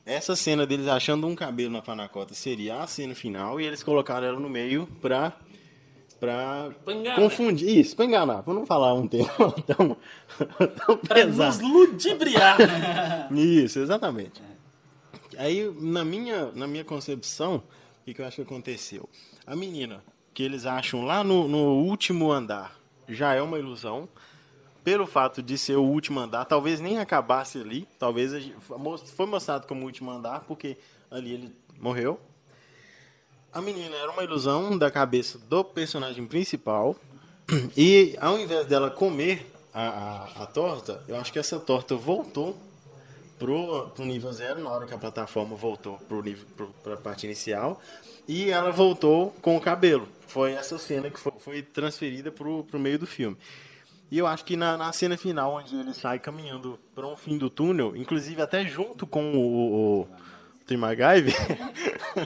[0.06, 4.28] Essa cena deles achando um cabelo na panacota seria a cena final e eles colocaram
[4.28, 5.32] ela no meio pra,
[6.20, 7.16] pra enganar.
[7.16, 7.70] confundir.
[7.78, 8.44] Isso, pra enganar.
[8.44, 9.30] Pra não falar um termo
[9.66, 9.96] tão,
[10.76, 11.68] tão Pra nos pesado.
[11.68, 12.58] ludibriar.
[13.34, 14.42] Isso, exatamente.
[15.38, 17.64] Aí, na minha, na minha concepção,
[18.02, 19.08] O que, que eu acho que aconteceu?
[19.48, 24.08] A menina, que eles acham lá no, no último andar, já é uma ilusão.
[24.84, 27.88] Pelo fato de ser o último andar, talvez nem acabasse ali.
[27.98, 28.32] Talvez
[29.16, 30.78] foi mostrado como último andar, porque
[31.10, 32.20] ali ele morreu.
[33.52, 36.96] A menina era uma ilusão da cabeça do personagem principal.
[37.78, 42.58] E ao invés dela comer a, a, a torta, eu acho que essa torta voltou
[43.38, 47.26] pro, pro nível zero na hora que a plataforma voltou pro nível pro, pra parte
[47.26, 47.82] inicial
[48.28, 50.08] e ela voltou com o cabelo.
[50.28, 53.38] Foi essa cena que foi, foi transferida pro, pro meio do filme.
[54.14, 57.36] E eu acho que na, na cena final, onde ele sai caminhando para um fim
[57.36, 60.08] do túnel, inclusive até junto com o, o
[60.68, 61.34] Tim MacGyver,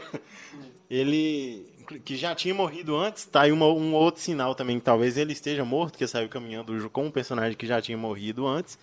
[0.92, 1.66] ele
[2.04, 5.32] que já tinha morrido antes, tá aí uma, um outro sinal também, que talvez ele
[5.32, 8.78] esteja morto, que saiu caminhando com um personagem que já tinha morrido antes.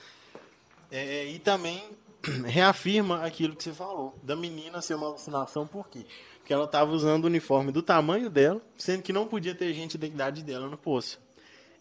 [0.90, 1.84] É, e também
[2.46, 6.06] reafirma aquilo que você falou, da menina ser uma alucinação, por quê?
[6.38, 9.98] Porque ela estava usando o uniforme do tamanho dela, sendo que não podia ter gente
[9.98, 11.22] da idade dela no poço.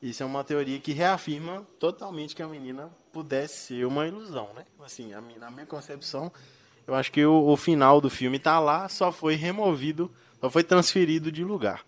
[0.04, 4.66] Isso é uma teoria que reafirma totalmente que a menina pudesse ser uma ilusão, né?
[4.84, 6.30] Assim, a na minha concepção,
[6.86, 10.12] eu acho que o, o final do filme tá lá, só foi removido,
[10.42, 11.86] só foi transferido de lugar.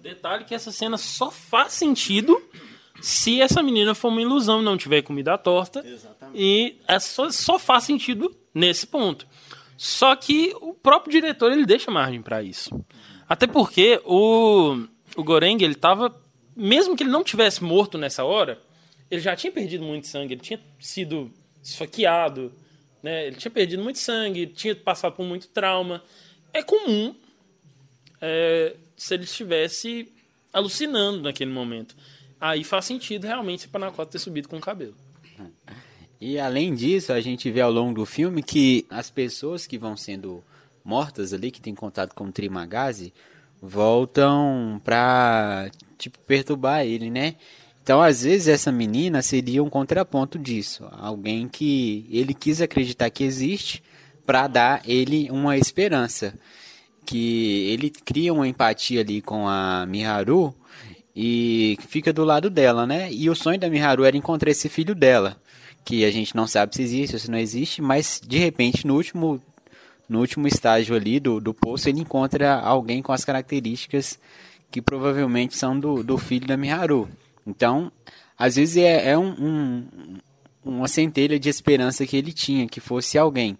[0.00, 2.42] Detalhe que essa cena só faz sentido
[3.00, 5.86] se essa menina for uma ilusão e não tiver comida torta.
[5.86, 6.36] Exatamente.
[6.36, 9.24] E é só, só faz sentido nesse ponto.
[9.76, 12.84] Só que o próprio diretor ele deixa margem pra isso.
[13.28, 14.84] Até porque o,
[15.16, 16.20] o Goreng, ele tava.
[16.54, 18.60] Mesmo que ele não tivesse morto nessa hora,
[19.10, 21.30] ele já tinha perdido muito sangue, ele tinha sido
[21.62, 22.52] esfaqueado,
[23.02, 23.26] né?
[23.26, 26.02] ele tinha perdido muito sangue, tinha passado por muito trauma.
[26.52, 27.14] É comum
[28.20, 30.12] é, se ele estivesse
[30.52, 31.96] alucinando naquele momento.
[32.40, 34.94] Aí faz sentido realmente Panacota ter subido com o cabelo.
[36.20, 39.96] E além disso, a gente vê ao longo do filme que as pessoas que vão
[39.96, 40.44] sendo
[40.84, 43.12] mortas ali, que tem contato com o Trimagazi,
[43.62, 47.36] voltam pra, tipo, perturbar ele, né?
[47.82, 50.84] Então, às vezes, essa menina seria um contraponto disso.
[50.92, 53.82] Alguém que ele quis acreditar que existe
[54.26, 56.34] para dar ele uma esperança.
[57.04, 60.54] Que ele cria uma empatia ali com a Miharu
[61.14, 63.12] e fica do lado dela, né?
[63.12, 65.36] E o sonho da Miharu era encontrar esse filho dela,
[65.84, 68.94] que a gente não sabe se existe ou se não existe, mas de repente no
[68.94, 69.42] último
[70.08, 74.18] no último estágio ali do, do poço ele encontra alguém com as características
[74.70, 77.08] que provavelmente são do, do filho da Miharu.
[77.46, 77.90] Então,
[78.38, 79.86] às vezes é, é um, um-
[80.64, 83.58] uma centelha de esperança que ele tinha, que fosse alguém.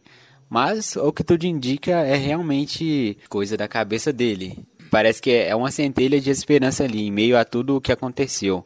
[0.49, 4.59] Mas o que tudo indica é realmente coisa da cabeça dele.
[4.91, 8.63] Parece que é uma centelha de esperança ali, em meio a tudo o que aconteceu.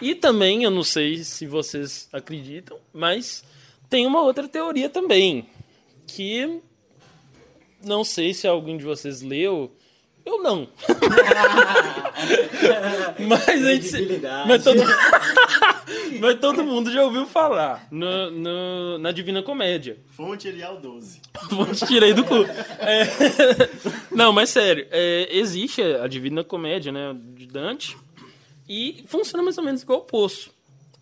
[0.00, 3.42] E também, eu não sei se vocês acreditam, mas
[3.90, 5.46] tem uma outra teoria também.
[6.06, 6.60] Que
[7.86, 9.74] não sei se alguém de vocês leu.
[10.24, 10.68] Eu não.
[13.28, 14.20] mas a gente.
[14.46, 14.80] Mas todo,
[16.20, 19.98] mas todo mundo já ouviu falar no, no- na Divina Comédia.
[20.10, 21.20] Fonte Elial 12.
[21.50, 22.44] Vou te tirei do cu.
[22.80, 23.04] É,
[24.10, 27.96] Não, mas sério, é, existe a Divina Comédia, né, de Dante,
[28.68, 30.50] e funciona mais ou menos igual o poço.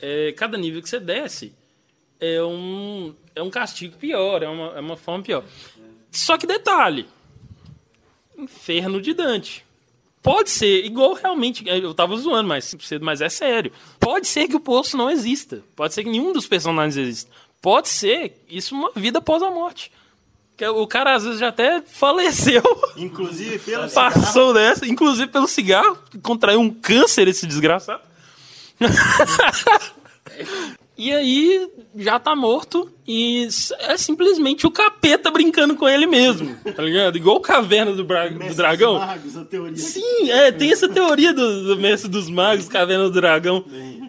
[0.01, 1.55] É, cada nível que você desce
[2.21, 5.45] é um, é um castigo pior, é uma, é uma forma pior.
[6.17, 7.07] Só que detalhe,
[8.39, 9.65] Inferno de Dante.
[10.23, 13.71] Pode ser, igual realmente, eu tava zoando mais cedo, mas é sério.
[14.01, 15.63] Pode ser que o poço não exista.
[15.77, 17.31] Pode ser que nenhum dos personagens exista.
[17.61, 19.93] Pode ser isso uma vida após a morte.
[20.77, 22.63] O cara às vezes já até faleceu,
[22.97, 28.03] Inclusive, pelo passou dessa, inclusive pelo cigarro, contraiu um câncer esse desgraçado.
[30.97, 33.47] e aí já tá morto e
[33.81, 37.17] é simplesmente o capeta brincando com ele mesmo, tá ligado?
[37.17, 38.95] Igual o caverna do, Bra- do dragão.
[38.99, 43.11] Magos, a teoria Sim, é, tem essa teoria do, do Mestre dos Magos, Caverna do
[43.13, 43.65] Dragão,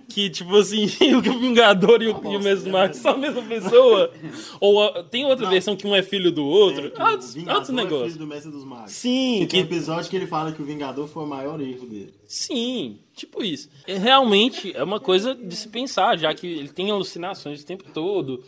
[0.07, 0.85] que, tipo assim,
[1.17, 4.11] o Vingador e o, e o Mestre dos Magos são a mesma pessoa.
[4.61, 6.91] Ou a- tem outra versão que um é filho do outro.
[6.91, 8.13] que o Altos, Vingador altos é negócios.
[8.13, 8.91] filho do Mestre dos Magos.
[8.91, 11.85] Sim, E tem que, episódio que ele fala que o Vingador foi o maior erro
[11.87, 12.13] dele.
[12.27, 13.69] sim, tipo isso.
[13.87, 17.85] É, realmente é uma coisa de se pensar, já que ele tem alucinações o tempo
[17.93, 18.43] todo.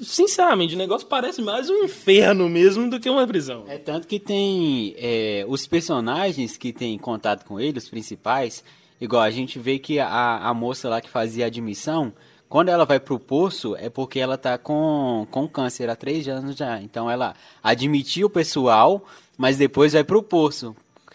[0.00, 3.64] Sinceramente, o negócio parece mais um inferno mesmo do que uma prisão.
[3.66, 8.62] É tanto que tem é, os personagens que têm contato com ele, os principais,
[9.00, 12.12] igual a gente vê que a, a moça lá que fazia a admissão,
[12.48, 16.56] quando ela vai pro poço, é porque ela tá com, com câncer há três anos
[16.56, 16.80] já.
[16.80, 19.04] Então ela admitiu o pessoal,
[19.36, 20.74] mas depois vai pro poço.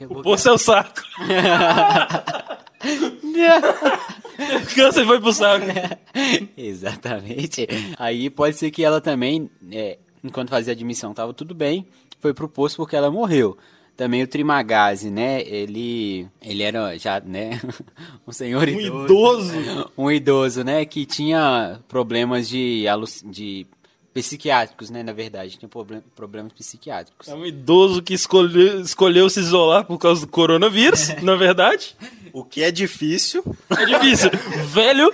[0.10, 1.02] O poço é o saco.
[4.76, 5.66] Câncer foi pro saco.
[6.58, 7.68] Exatamente.
[7.98, 11.86] Aí pode ser que ela também, é, enquanto fazia admissão, tava tudo bem,
[12.20, 13.58] foi pro poço porque ela morreu.
[13.98, 15.42] também o Trimagazzi, né?
[15.42, 17.60] Ele, ele era já, né?
[18.28, 19.54] um senhor Um idoso.
[19.56, 19.92] idoso.
[19.98, 20.86] Um idoso, né?
[20.86, 22.86] Que tinha problemas de,
[23.26, 23.68] de
[24.14, 25.04] psiquiátricos, né?
[25.04, 27.28] Na verdade, tinha problem- problemas psiquiátricos.
[27.28, 31.96] É um idoso que escolheu, escolheu se isolar por causa do coronavírus, na verdade.
[32.34, 33.44] O que é difícil.
[33.78, 34.30] É difícil.
[34.68, 35.14] velho,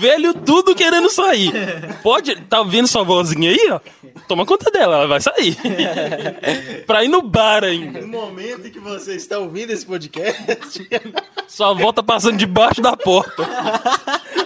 [0.00, 1.52] velho tudo querendo sair.
[2.02, 3.80] Pode, tá vendo sua vozinha aí, ó?
[4.28, 5.56] Toma conta dela, ela vai sair.
[6.86, 8.00] pra ir no bar ainda.
[8.00, 10.88] No momento em que você está ouvindo esse podcast,
[11.46, 13.46] Sua avó tá passando debaixo da porta.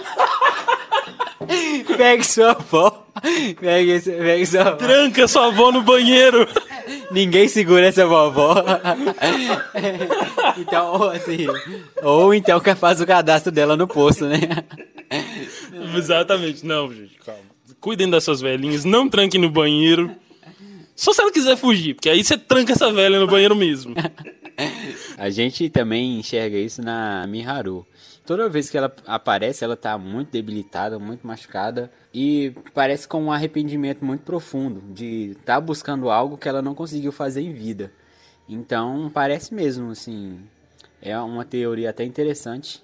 [1.97, 3.05] Pegue sua avó.
[3.59, 4.77] Pegue, pegue sua avó.
[4.77, 6.47] Tranca sua avó no banheiro.
[7.11, 8.55] Ninguém segura essa vovó.
[10.57, 11.47] então, ou assim.
[12.01, 14.39] Ou então que faz o cadastro dela no posto, né?
[15.97, 16.65] Exatamente.
[16.65, 17.41] Não, gente, calma.
[17.79, 20.11] Cuidem das suas velhinhas, não tranquem no banheiro.
[20.95, 23.95] Só se ela quiser fugir, porque aí você tranca essa velha no banheiro mesmo.
[25.17, 27.85] A gente também enxerga isso na Miharu.
[28.31, 33.29] Toda vez que ela aparece, ela tá muito debilitada, muito machucada e parece com um
[33.29, 37.91] arrependimento muito profundo de estar buscando algo que ela não conseguiu fazer em vida.
[38.47, 40.39] Então, parece mesmo, assim,
[41.01, 42.81] é uma teoria até interessante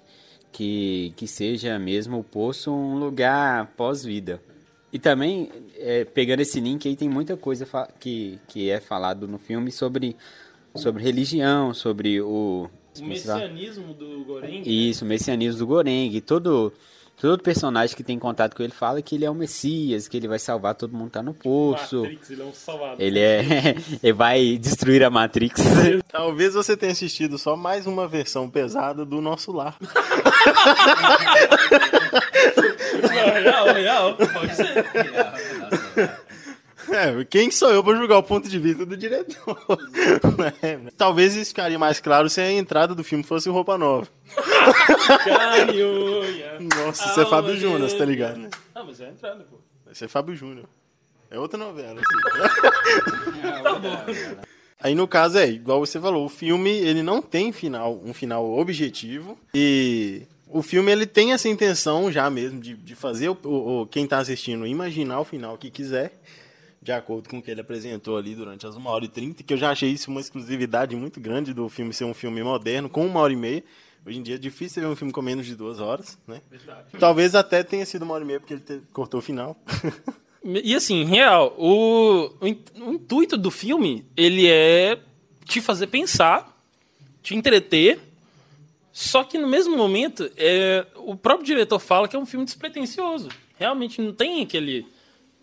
[0.52, 4.42] que, que seja mesmo o poço um lugar pós-vida.
[4.92, 7.66] E também, é, pegando esse link aí, tem muita coisa
[7.98, 10.14] que, que é falado no filme sobre,
[10.74, 12.68] sobre religião, sobre o...
[13.02, 14.62] O messianismo do Goreng.
[14.64, 16.20] Isso, o messianismo do Goreng.
[16.20, 16.72] Todo,
[17.20, 20.28] todo personagem que tem contato com ele fala que ele é o Messias, que ele
[20.28, 22.02] vai salvar todo mundo que tá no poço.
[22.02, 22.96] Matrix, ele é um salvador.
[22.98, 23.74] Ele é.
[24.02, 25.60] ele vai destruir a Matrix.
[26.10, 29.76] talvez você tenha assistido só mais uma versão pesada do nosso lar.
[33.38, 34.16] Real, real.
[34.16, 34.84] Pode ser.
[36.90, 39.58] É, quem sou eu pra julgar o ponto de vista do diretor?
[40.62, 44.08] É, talvez isso ficaria mais claro se a entrada do filme fosse roupa nova.
[46.84, 48.50] Nossa, isso é Fábio Júnior, você tá ligado, né?
[48.74, 49.56] Ah, mas é a entrada, pô.
[49.90, 50.66] Esse é Fábio Júnior.
[51.30, 52.18] É outra novela, assim.
[54.80, 58.48] Aí no caso é, igual você falou, o filme ele não tem final, um final
[58.58, 63.80] objetivo e o filme ele tem essa intenção já mesmo de, de fazer o, o-
[63.82, 66.12] o- quem tá assistindo imaginar o final que quiser,
[66.88, 69.52] de acordo com o que ele apresentou ali durante as 1 hora e 30, que
[69.52, 73.04] eu já achei isso uma exclusividade muito grande do filme ser um filme moderno, com
[73.04, 73.62] uma hora e meia.
[74.06, 76.40] Hoje em dia é difícil ver um filme com menos de duas horas, né?
[76.98, 79.54] Talvez até tenha sido uma hora e meia porque ele te- cortou o final.
[80.44, 84.98] E assim, real, o, o intuito do filme, ele é
[85.44, 86.56] te fazer pensar,
[87.22, 87.98] te entreter,
[88.92, 93.28] só que no mesmo momento, é, o próprio diretor fala que é um filme despretensioso.
[93.58, 94.86] Realmente não tem aquele...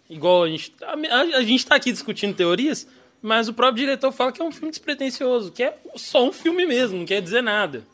[0.10, 0.94] Igual a gente, a,
[1.38, 2.88] a- gente tá aqui discutindo teorias,
[3.22, 6.66] mas o próprio diretor fala que é um filme despretensioso, que é só um filme
[6.66, 7.86] mesmo, não quer dizer nada,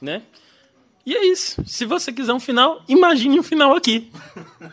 [0.00, 0.22] né?
[1.04, 1.62] E é isso.
[1.66, 4.10] Se você quiser um final, imagine um final aqui.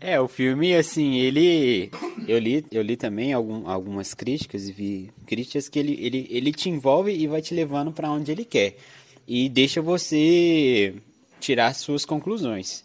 [0.00, 1.90] É, o filme, assim, ele.
[2.26, 6.52] Eu li, eu li também algum, algumas críticas e vi críticas que ele, ele, ele
[6.52, 8.76] te envolve e vai te levando para onde ele quer.
[9.26, 10.94] E deixa você
[11.40, 12.84] tirar suas conclusões.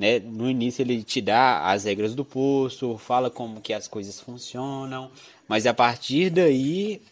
[0.00, 0.18] Né?
[0.18, 5.10] No início ele te dá as regras do poço, fala como que as coisas funcionam,
[5.46, 7.02] mas a partir daí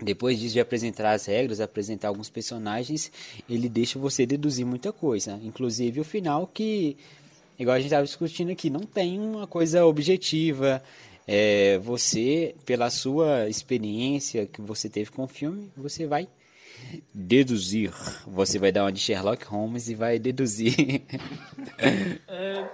[0.00, 3.12] depois disso de apresentar as regras, apresentar alguns personagens,
[3.46, 5.38] ele deixa você deduzir muita coisa.
[5.42, 6.96] Inclusive o final que,
[7.58, 10.82] igual a gente estava discutindo aqui, não tem uma coisa objetiva.
[11.26, 16.26] É, você, pela sua experiência que você teve com o filme, você vai
[17.12, 17.92] deduzir.
[18.26, 21.02] Você vai dar uma de Sherlock Holmes e vai deduzir.
[21.78, 22.64] É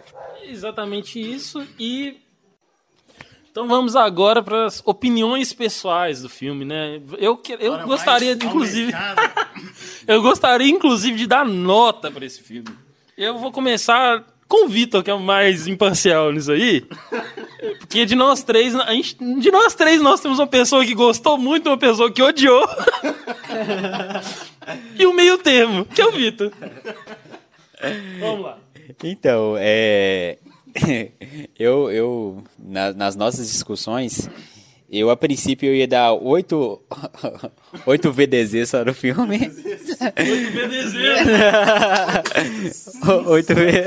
[0.45, 1.67] exatamente isso.
[1.79, 2.17] E
[3.51, 7.01] então vamos agora para as opiniões pessoais do filme, né?
[7.19, 8.93] Eu, que- eu gostaria, inclusive,
[10.09, 12.69] eu gostaria, inclusive, de dar nota para esse filme.
[13.17, 16.85] Eu vou começar com o Vitor, que é o mais imparcial nisso aí.
[17.79, 21.39] Porque de nós três, a gente, de nós três, nós temos uma pessoa que gostou
[21.39, 22.67] muito e uma pessoa que odiou.
[24.99, 26.53] e o meio termo, que é o Vitor.
[28.21, 28.59] Vamos lá.
[29.03, 30.39] Então, é.
[31.59, 34.29] eu, eu na- nas nossas discussões,
[34.91, 36.83] eu a princípio eu ia dar oito,
[37.87, 39.39] oito VDZ só no filme.
[43.27, 43.85] Oito V.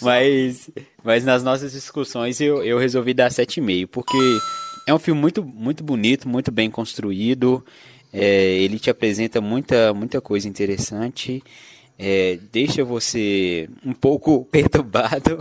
[0.00, 0.70] mas,
[1.04, 4.16] mas nas nossas discussões eu, eu resolvi dar 7,5, porque
[4.86, 7.64] é um filme muito, muito bonito, muito bem construído.
[8.12, 11.42] É, ele te apresenta muita, muita coisa interessante.
[11.98, 15.38] é, deixa você um pouco perturbado,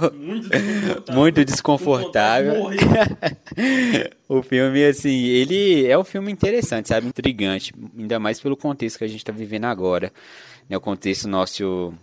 [1.11, 2.63] Muito desconfortável.
[2.63, 4.11] muito desconfortável.
[4.29, 7.05] O filme, assim, ele é um filme interessante, sabe?
[7.07, 10.13] Intrigante, ainda mais pelo contexto que a gente está vivendo agora.
[10.69, 10.77] Né?
[10.77, 11.93] O contexto nosso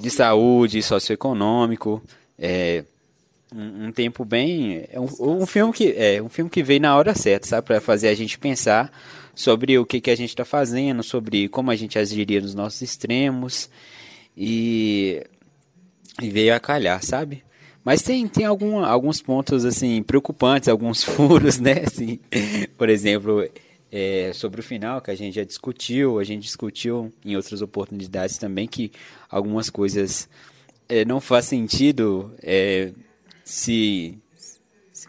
[0.00, 2.00] de saúde, socioeconômico.
[2.38, 2.84] É
[3.52, 4.84] um, um tempo bem.
[4.92, 7.66] É um, um filme que é um filme que veio na hora certa, sabe?
[7.66, 8.92] Para fazer a gente pensar
[9.34, 12.82] sobre o que, que a gente está fazendo, sobre como a gente agiria nos nossos
[12.82, 13.68] extremos.
[14.36, 15.24] E,
[16.20, 17.42] e veio a calhar, sabe?
[17.84, 21.84] Mas tem, tem algum, alguns pontos assim preocupantes, alguns furos, né?
[21.86, 22.18] Assim,
[22.78, 23.46] por exemplo,
[23.92, 28.38] é, sobre o final que a gente já discutiu, a gente discutiu em outras oportunidades
[28.38, 28.90] também que
[29.30, 30.28] algumas coisas
[30.88, 32.92] é, não faz sentido é,
[33.44, 34.18] se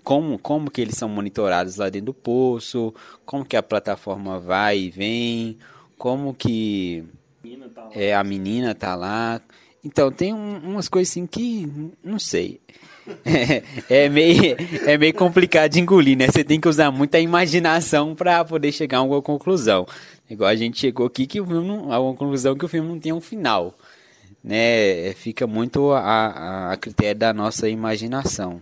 [0.06, 2.94] como, como que eles são monitorados lá dentro do poço,
[3.26, 5.58] como que a plataforma vai e vem,
[5.98, 7.04] como que
[7.92, 9.42] é, a menina tá lá.
[9.84, 12.62] Então tem um, umas coisas assim que não sei.
[13.88, 14.56] É, é, meio,
[14.88, 16.26] é meio complicado de engolir, né?
[16.26, 19.86] Você tem que usar muita imaginação para poder chegar a alguma conclusão.
[20.28, 22.90] Igual a gente chegou aqui que o filme não, a uma conclusão que o filme
[22.90, 23.76] não tem um final,
[24.44, 25.14] né?
[25.14, 28.60] Fica muito a, a, a critério da nossa imaginação.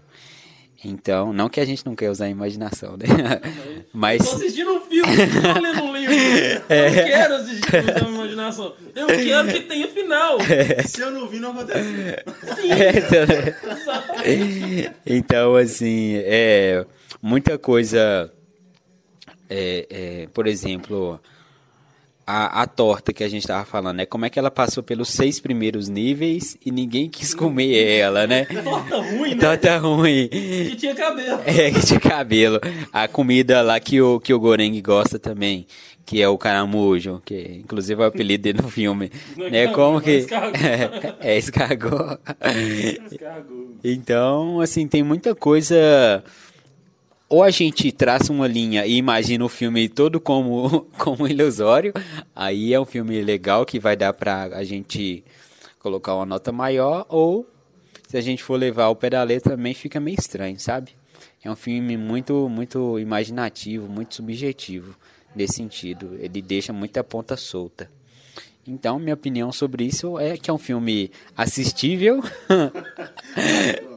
[0.86, 3.05] Então, não que a gente não quer usar a imaginação, né?
[3.93, 4.29] Mas.
[4.29, 5.11] Tô assistindo um filme,
[5.53, 6.13] tô lendo um livro.
[6.13, 8.73] Eu não quero assistir usando a imaginação.
[8.93, 10.38] Eu quero que tenha final.
[10.86, 11.89] Se eu não vi, não acontece.
[15.05, 16.86] então, assim, é
[17.21, 18.31] muita coisa.
[19.49, 21.19] É, é, por exemplo,
[22.26, 24.05] a, a torta que a gente tava falando, né?
[24.05, 28.45] Como é que ela passou pelos seis primeiros níveis e ninguém quis comer ela, né?
[28.63, 29.41] Torta ruim, né?
[29.41, 30.28] Torta ruim.
[30.30, 31.41] Que tinha cabelo.
[31.45, 32.59] É, que tinha cabelo.
[32.91, 35.67] A comida lá que o, que o Goreng gosta também,
[36.05, 39.11] que é o caramujo, que inclusive é o apelido dele no filme.
[39.36, 39.67] Não é né?
[39.67, 40.11] Como é que.
[40.11, 40.63] escargot.
[40.65, 42.19] É, é escargot.
[43.11, 43.78] Escargot.
[43.84, 46.24] Então, assim, tem muita coisa.
[47.34, 51.91] Ou a gente traça uma linha e imagina o filme todo como, como ilusório,
[52.36, 55.23] aí é um filme legal que vai dar pra a gente
[55.79, 57.49] colocar uma nota maior, ou
[58.07, 60.91] se a gente for levar ao pé da letra também fica meio estranho, sabe?
[61.43, 64.95] É um filme muito, muito imaginativo, muito subjetivo
[65.36, 66.15] nesse sentido.
[66.19, 67.89] Ele deixa muita ponta solta.
[68.66, 72.24] Então, minha opinião sobre isso é que é um filme assistível.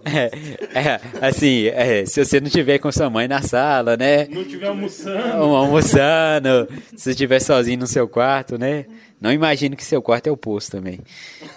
[0.04, 0.30] é,
[0.76, 4.26] é, assim, é, se você não tiver com sua mãe na sala, né?
[4.26, 5.42] Não tiver almoçando.
[5.42, 8.86] Almoçando, se você estiver sozinho no seu quarto, né?
[9.20, 10.98] Não imagino que seu quarto é o poço também.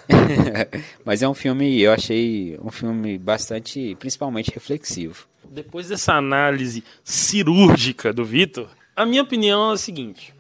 [1.03, 5.27] Mas é um filme, eu achei um filme bastante, principalmente reflexivo.
[5.49, 10.31] Depois dessa análise cirúrgica do Vitor, a minha opinião é a seguinte: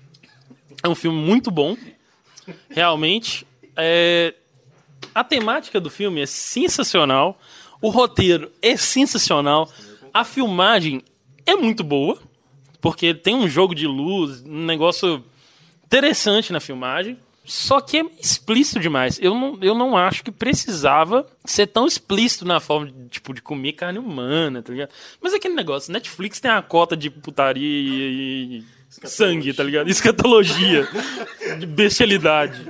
[0.83, 1.75] é um filme muito bom,
[2.69, 3.45] realmente.
[3.75, 4.33] É,
[5.13, 7.39] a temática do filme é sensacional,
[7.81, 9.69] o roteiro é sensacional,
[10.13, 11.01] a filmagem
[11.45, 12.19] é muito boa,
[12.81, 15.23] porque tem um jogo de luz, um negócio
[15.85, 17.17] interessante na filmagem.
[17.49, 19.17] Só que é explícito demais.
[19.19, 23.41] Eu não, eu não acho que precisava ser tão explícito na forma de, tipo, de
[23.41, 24.91] comer carne humana, tá ligado?
[25.19, 29.89] Mas aquele negócio, Netflix tem a cota de putaria e, e sangue, tá ligado?
[29.89, 30.87] Escatologia,
[31.59, 32.67] de bestialidade.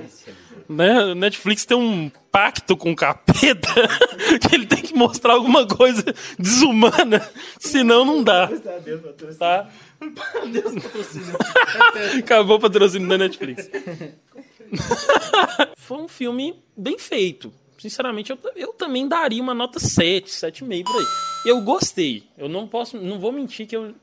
[0.68, 1.14] Né?
[1.14, 3.68] Netflix tem um pacto com o capeta
[4.48, 6.04] que ele tem que mostrar alguma coisa
[6.38, 8.48] desumana, senão não dá.
[9.36, 9.68] Tá?
[12.18, 13.68] Acabou o patrocínio da Netflix.
[15.76, 17.52] Foi um filme bem feito.
[17.76, 21.06] Sinceramente, eu, eu também daria uma nota 7, 7,5 por aí.
[21.46, 22.24] Eu gostei.
[22.36, 23.94] Eu não posso, não vou mentir que eu.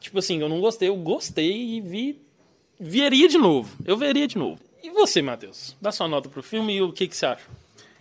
[0.00, 2.20] Tipo assim, eu não gostei, eu gostei e vi.
[2.78, 3.76] Veria de novo.
[3.84, 4.60] Eu veria de novo.
[4.82, 5.76] E você, Matheus?
[5.80, 7.44] Dá sua nota pro filme e o que, que você acha?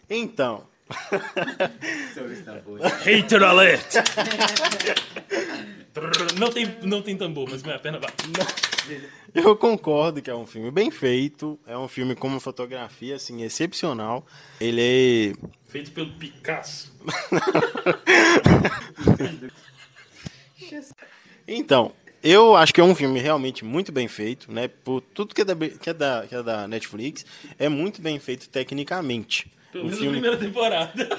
[0.09, 0.63] Então,
[3.03, 3.93] Hater alert!
[6.39, 8.11] não, tem, não tem tambor, mas minha perna vai.
[9.35, 11.59] eu concordo que é um filme bem feito.
[11.67, 14.25] É um filme com uma fotografia, assim, excepcional.
[14.59, 15.33] Ele é
[15.67, 16.91] Feito pelo Picasso.
[21.51, 21.91] Então,
[22.23, 24.67] eu acho que é um filme realmente muito bem feito, né?
[24.67, 27.25] Por tudo que é da, que é da, que é da Netflix,
[27.57, 29.51] é muito bem feito tecnicamente.
[29.71, 31.09] Pelo menos filme, primeira temporada.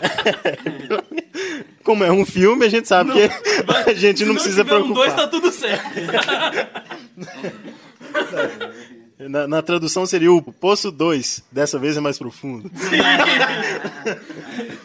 [1.83, 5.13] como é um filme, a gente sabe que a gente não precisa tiver um dois,
[5.13, 5.17] preocupar.
[5.17, 6.01] tá tudo certo.
[9.29, 12.71] Na, na tradução seria o Poço 2, dessa vez é mais profundo.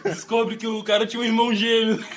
[0.04, 2.04] Descobre que o cara tinha um irmão gêmeo.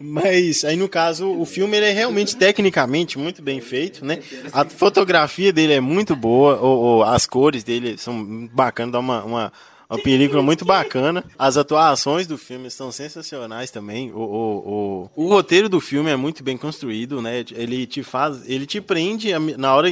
[0.00, 4.20] Mas aí no caso, o filme ele é realmente tecnicamente muito bem feito, né?
[4.52, 9.22] A fotografia dele é muito boa, o, o- as cores dele são bacanas, dá uma,
[9.24, 9.52] uma,
[9.88, 11.24] uma película muito bacana.
[11.38, 14.10] As atuações do filme são sensacionais também.
[14.12, 17.44] O, o, o, o roteiro do filme é muito bem construído, né?
[17.52, 19.88] Ele te faz, ele te prende na hora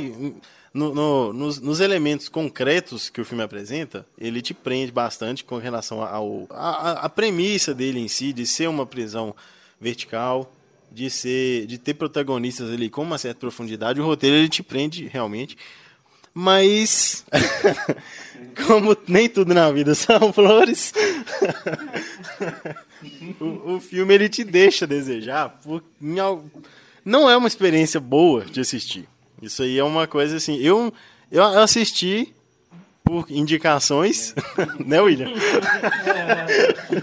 [0.73, 5.57] no- no- nos, nos elementos concretos que o filme apresenta, ele te prende bastante com
[5.57, 9.35] relação ao a- a premissa dele em si de ser uma prisão
[9.81, 10.53] vertical,
[10.91, 14.01] de ser de ter protagonistas ali com uma certa profundidade.
[14.01, 15.57] O roteiro ele te prende realmente,
[16.33, 17.25] mas
[18.67, 20.93] como nem tudo na vida são flores,
[23.41, 25.49] o, o filme ele te deixa desejar.
[25.63, 29.09] Por, não é uma experiência boa de assistir.
[29.41, 30.59] Isso aí é uma coisa assim.
[30.59, 30.93] Eu,
[31.31, 32.35] eu assisti
[33.05, 34.35] por indicações,
[34.85, 35.33] né, William?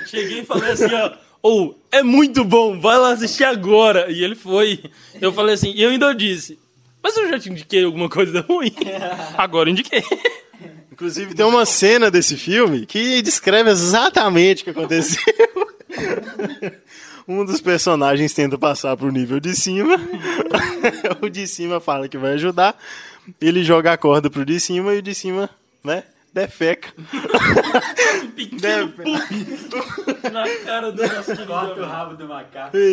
[0.05, 1.13] Cheguei e falei assim, ó.
[1.41, 4.11] Ou, é muito bom, vai lá assistir agora.
[4.11, 4.83] E ele foi.
[5.19, 6.59] Eu falei assim, e eu ainda disse,
[7.01, 8.73] mas eu já te indiquei alguma coisa ruim.
[9.37, 10.03] Agora eu indiquei.
[10.91, 15.21] Inclusive tem uma cena desse filme que descreve exatamente o que aconteceu.
[17.27, 19.99] Um dos personagens tenta passar pro nível de cima.
[21.21, 22.77] o de cima fala que vai ajudar.
[23.41, 25.49] Ele joga a corda pro de cima e o de cima,
[25.83, 26.03] né?
[26.35, 26.89] Defeca.
[28.35, 29.07] Pequeno pup
[30.33, 31.47] na cara do nosso querido.
[31.47, 32.75] Corta o rabo do macaco.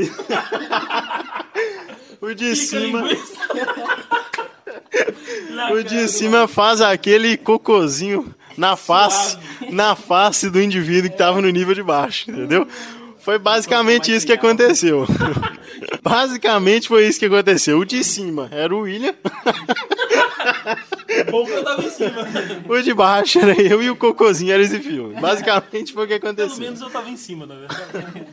[2.21, 3.03] O de Pica cima.
[5.73, 9.37] O de do cima faz aquele cocôzinho na face,
[9.73, 12.65] na face do indivíduo que tava no nível de baixo, entendeu?
[13.19, 15.05] Foi basicamente isso que aconteceu.
[16.01, 17.79] Basicamente foi isso que aconteceu.
[17.79, 19.15] O de cima era o William,
[21.33, 22.13] Bom que eu tava em cima.
[22.69, 25.19] o de baixo era eu e o cocôzinho era esse filme.
[25.21, 26.61] Basicamente foi o que Pelo aconteceu.
[26.61, 28.25] menos eu tava em cima, na verdade.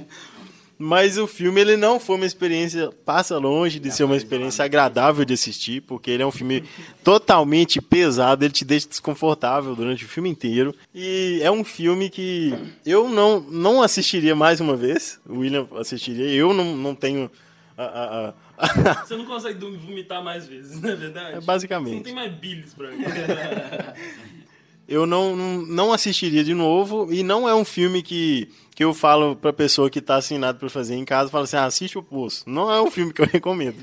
[0.81, 5.25] Mas o filme ele não foi uma experiência, passa longe de ser uma experiência agradável
[5.25, 6.63] de assistir, porque ele é um filme
[7.03, 10.73] totalmente pesado, ele te deixa desconfortável durante o filme inteiro.
[10.95, 12.53] E é um filme que
[12.85, 17.29] eu não, não assistiria mais uma vez, o William assistiria, eu não, não tenho.
[17.77, 18.33] a- a- a-
[19.05, 21.37] Você não consegue vomitar mais vezes, não é verdade?
[21.37, 21.89] É basicamente.
[21.91, 23.03] Você não tem mais bilis pra mim.
[24.87, 29.35] eu não, não, assistiria de novo, e não é um filme que, que eu falo
[29.35, 32.49] pra pessoa que tá assinado pra fazer em casa, fala assim, ah, assiste o Poço.
[32.49, 33.77] Não é um filme que eu recomendo.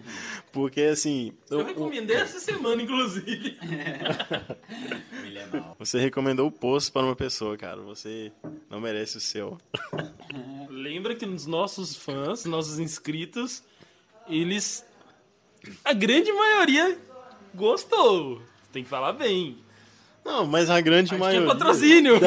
[0.53, 1.33] Porque, assim...
[1.51, 3.57] Eu o- recomendei essa semana, inclusive.
[5.79, 7.81] Você recomendou o Poço para uma pessoa, cara.
[7.83, 8.33] Você
[8.71, 9.59] não merece o seu.
[10.69, 13.63] Lembra que nos nossos fãs, nossos inscritos,
[14.29, 14.85] eles.
[15.85, 16.99] A grande maioria
[17.55, 18.41] gostou.
[18.73, 19.59] Tem que falar bem.
[20.25, 21.47] Não, mas a grande Acho que é maioria...
[21.47, 22.15] patrocínio.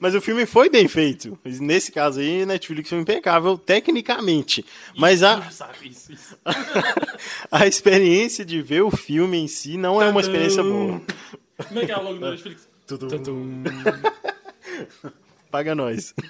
[0.00, 1.38] Mas o filme foi bem feito.
[1.44, 4.64] Nesse caso aí, Netflix foi impecável tecnicamente.
[4.96, 6.38] Mas a, Sabe isso, isso.
[7.52, 11.02] a experiência de ver o filme em si não é uma experiência boa.
[11.68, 12.68] Como é que é o logo do Netflix?
[12.86, 13.62] Tutum.
[15.50, 16.14] Paga nós.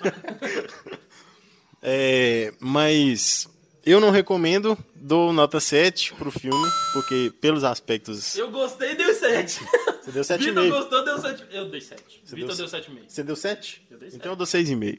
[1.83, 3.49] É, mas
[3.85, 8.37] eu não recomendo, dou nota 7 pro filme, porque pelos aspectos.
[8.37, 9.61] Eu gostei, deu 7.
[10.03, 10.71] Você deu Vitor 7,5.
[10.71, 11.45] gostou, deu 7.
[11.51, 12.03] Eu dei 7.
[12.25, 12.99] Você Vitor deu deu 7,5.
[13.09, 13.83] Você deu 7?
[13.91, 14.21] Eu dei sete.
[14.21, 14.99] Então eu dou 6,5.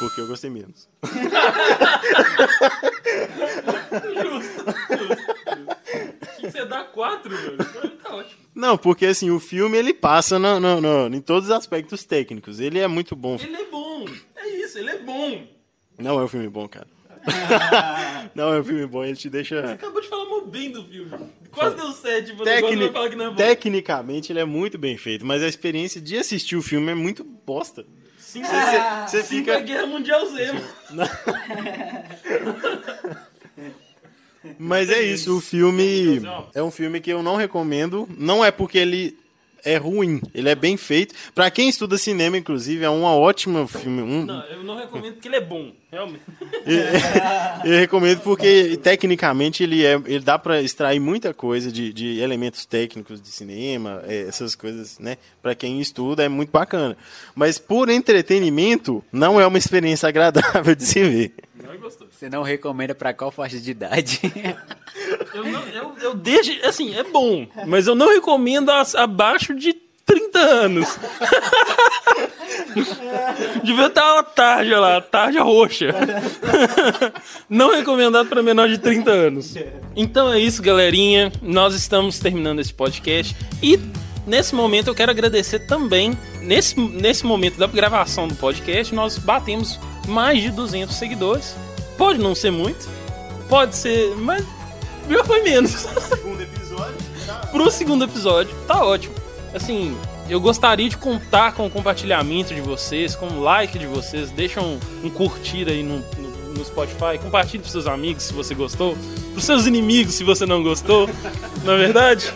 [0.00, 0.88] Porque eu gostei menos.
[6.40, 7.56] Que você dá 4, velho.
[8.02, 8.40] Tá ótimo.
[8.54, 12.60] Não, porque assim, o filme ele passa no, no- no- em todos os aspectos técnicos.
[12.60, 13.36] Ele é muito bom.
[13.40, 14.04] Ele é bom.
[14.36, 15.46] É isso, ele é bom.
[15.98, 16.86] Não é um filme bom, cara.
[18.34, 19.72] não é um filme bom, ele te deixa.
[19.72, 21.10] Acabou de falar mal bem do filme.
[21.50, 23.36] Quase deu 7, você Tecni- vai falar que não é bom.
[23.36, 27.22] Tecnicamente ele é muito bem feito, mas a experiência de assistir o filme é muito
[27.24, 27.84] bosta.
[28.18, 29.60] Sim, Você, você, você Sim, fica.
[29.60, 30.52] Guerra Mundial Z.
[34.58, 36.20] Mas é isso, o filme
[36.54, 38.06] é um filme que eu não recomendo.
[38.18, 39.16] Não é porque ele
[39.64, 41.14] é ruim, ele é bem feito.
[41.34, 44.02] Pra quem estuda cinema, inclusive, é um ótimo filme.
[44.02, 46.22] Um, Não, eu não recomendo porque ele é bom, realmente.
[47.64, 52.66] eu recomendo porque tecnicamente ele é, ele dá pra extrair muita coisa de, de elementos
[52.66, 55.16] técnicos de cinema, é, essas coisas, né?
[55.42, 56.96] Pra quem estuda é muito bacana.
[57.34, 61.34] Mas por entretenimento, não é uma experiência agradável de se ver.
[61.54, 62.08] Não gostou.
[62.10, 64.20] Você não recomenda pra qual faixa de idade?
[65.32, 69.74] Eu, não, eu, eu deixo, assim, é bom, mas eu não recomendo abaixo de
[70.06, 70.98] 30 anos.
[73.64, 75.94] Devia estar uma tarja lá, tarja roxa.
[77.48, 79.54] Não recomendado para menor de 30 anos.
[79.96, 81.32] Então é isso, galerinha.
[81.40, 83.78] Nós estamos terminando esse podcast e
[84.26, 86.16] nesse momento eu quero agradecer também.
[86.40, 91.56] Nesse, nesse momento da gravação do podcast, nós batemos mais de 200 seguidores.
[91.96, 92.88] Pode não ser muito,
[93.48, 94.44] pode ser, mas
[95.08, 95.70] já foi menos.
[95.70, 96.96] Segundo episódio.
[97.26, 97.34] Tá.
[97.52, 99.14] Pro segundo episódio, tá ótimo.
[99.54, 99.96] Assim,
[100.28, 104.30] eu gostaria de contar com o compartilhamento de vocês, com o like de vocês.
[104.30, 107.18] Deixa um, um curtir aí no, no, no Spotify.
[107.22, 108.96] Compartilhe pros seus amigos se você gostou.
[109.32, 111.08] Pros seus inimigos se você não gostou.
[111.62, 112.32] não é verdade?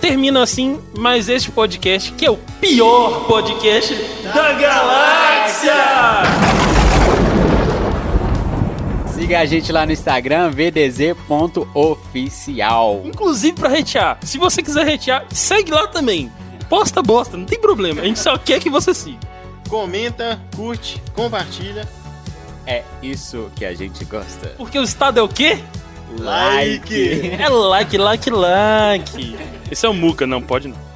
[0.00, 3.94] Termina assim mais este podcast, que é o pior podcast
[4.32, 5.74] da galáxia!
[9.18, 11.22] Siga a gente lá no Instagram, vdz.oficial.
[13.04, 14.16] Inclusive pra retear.
[14.22, 16.30] Se você quiser retear, segue lá também.
[16.68, 18.00] Posta bosta, não tem problema.
[18.00, 19.18] A gente só quer que você siga.
[19.68, 21.88] Comenta, curte, compartilha.
[22.64, 24.54] É isso que a gente gosta.
[24.56, 25.58] Porque o estado é o quê?
[26.16, 27.32] Like.
[27.40, 29.36] É like, like, like.
[29.68, 30.87] Esse é o Muca, não pode não.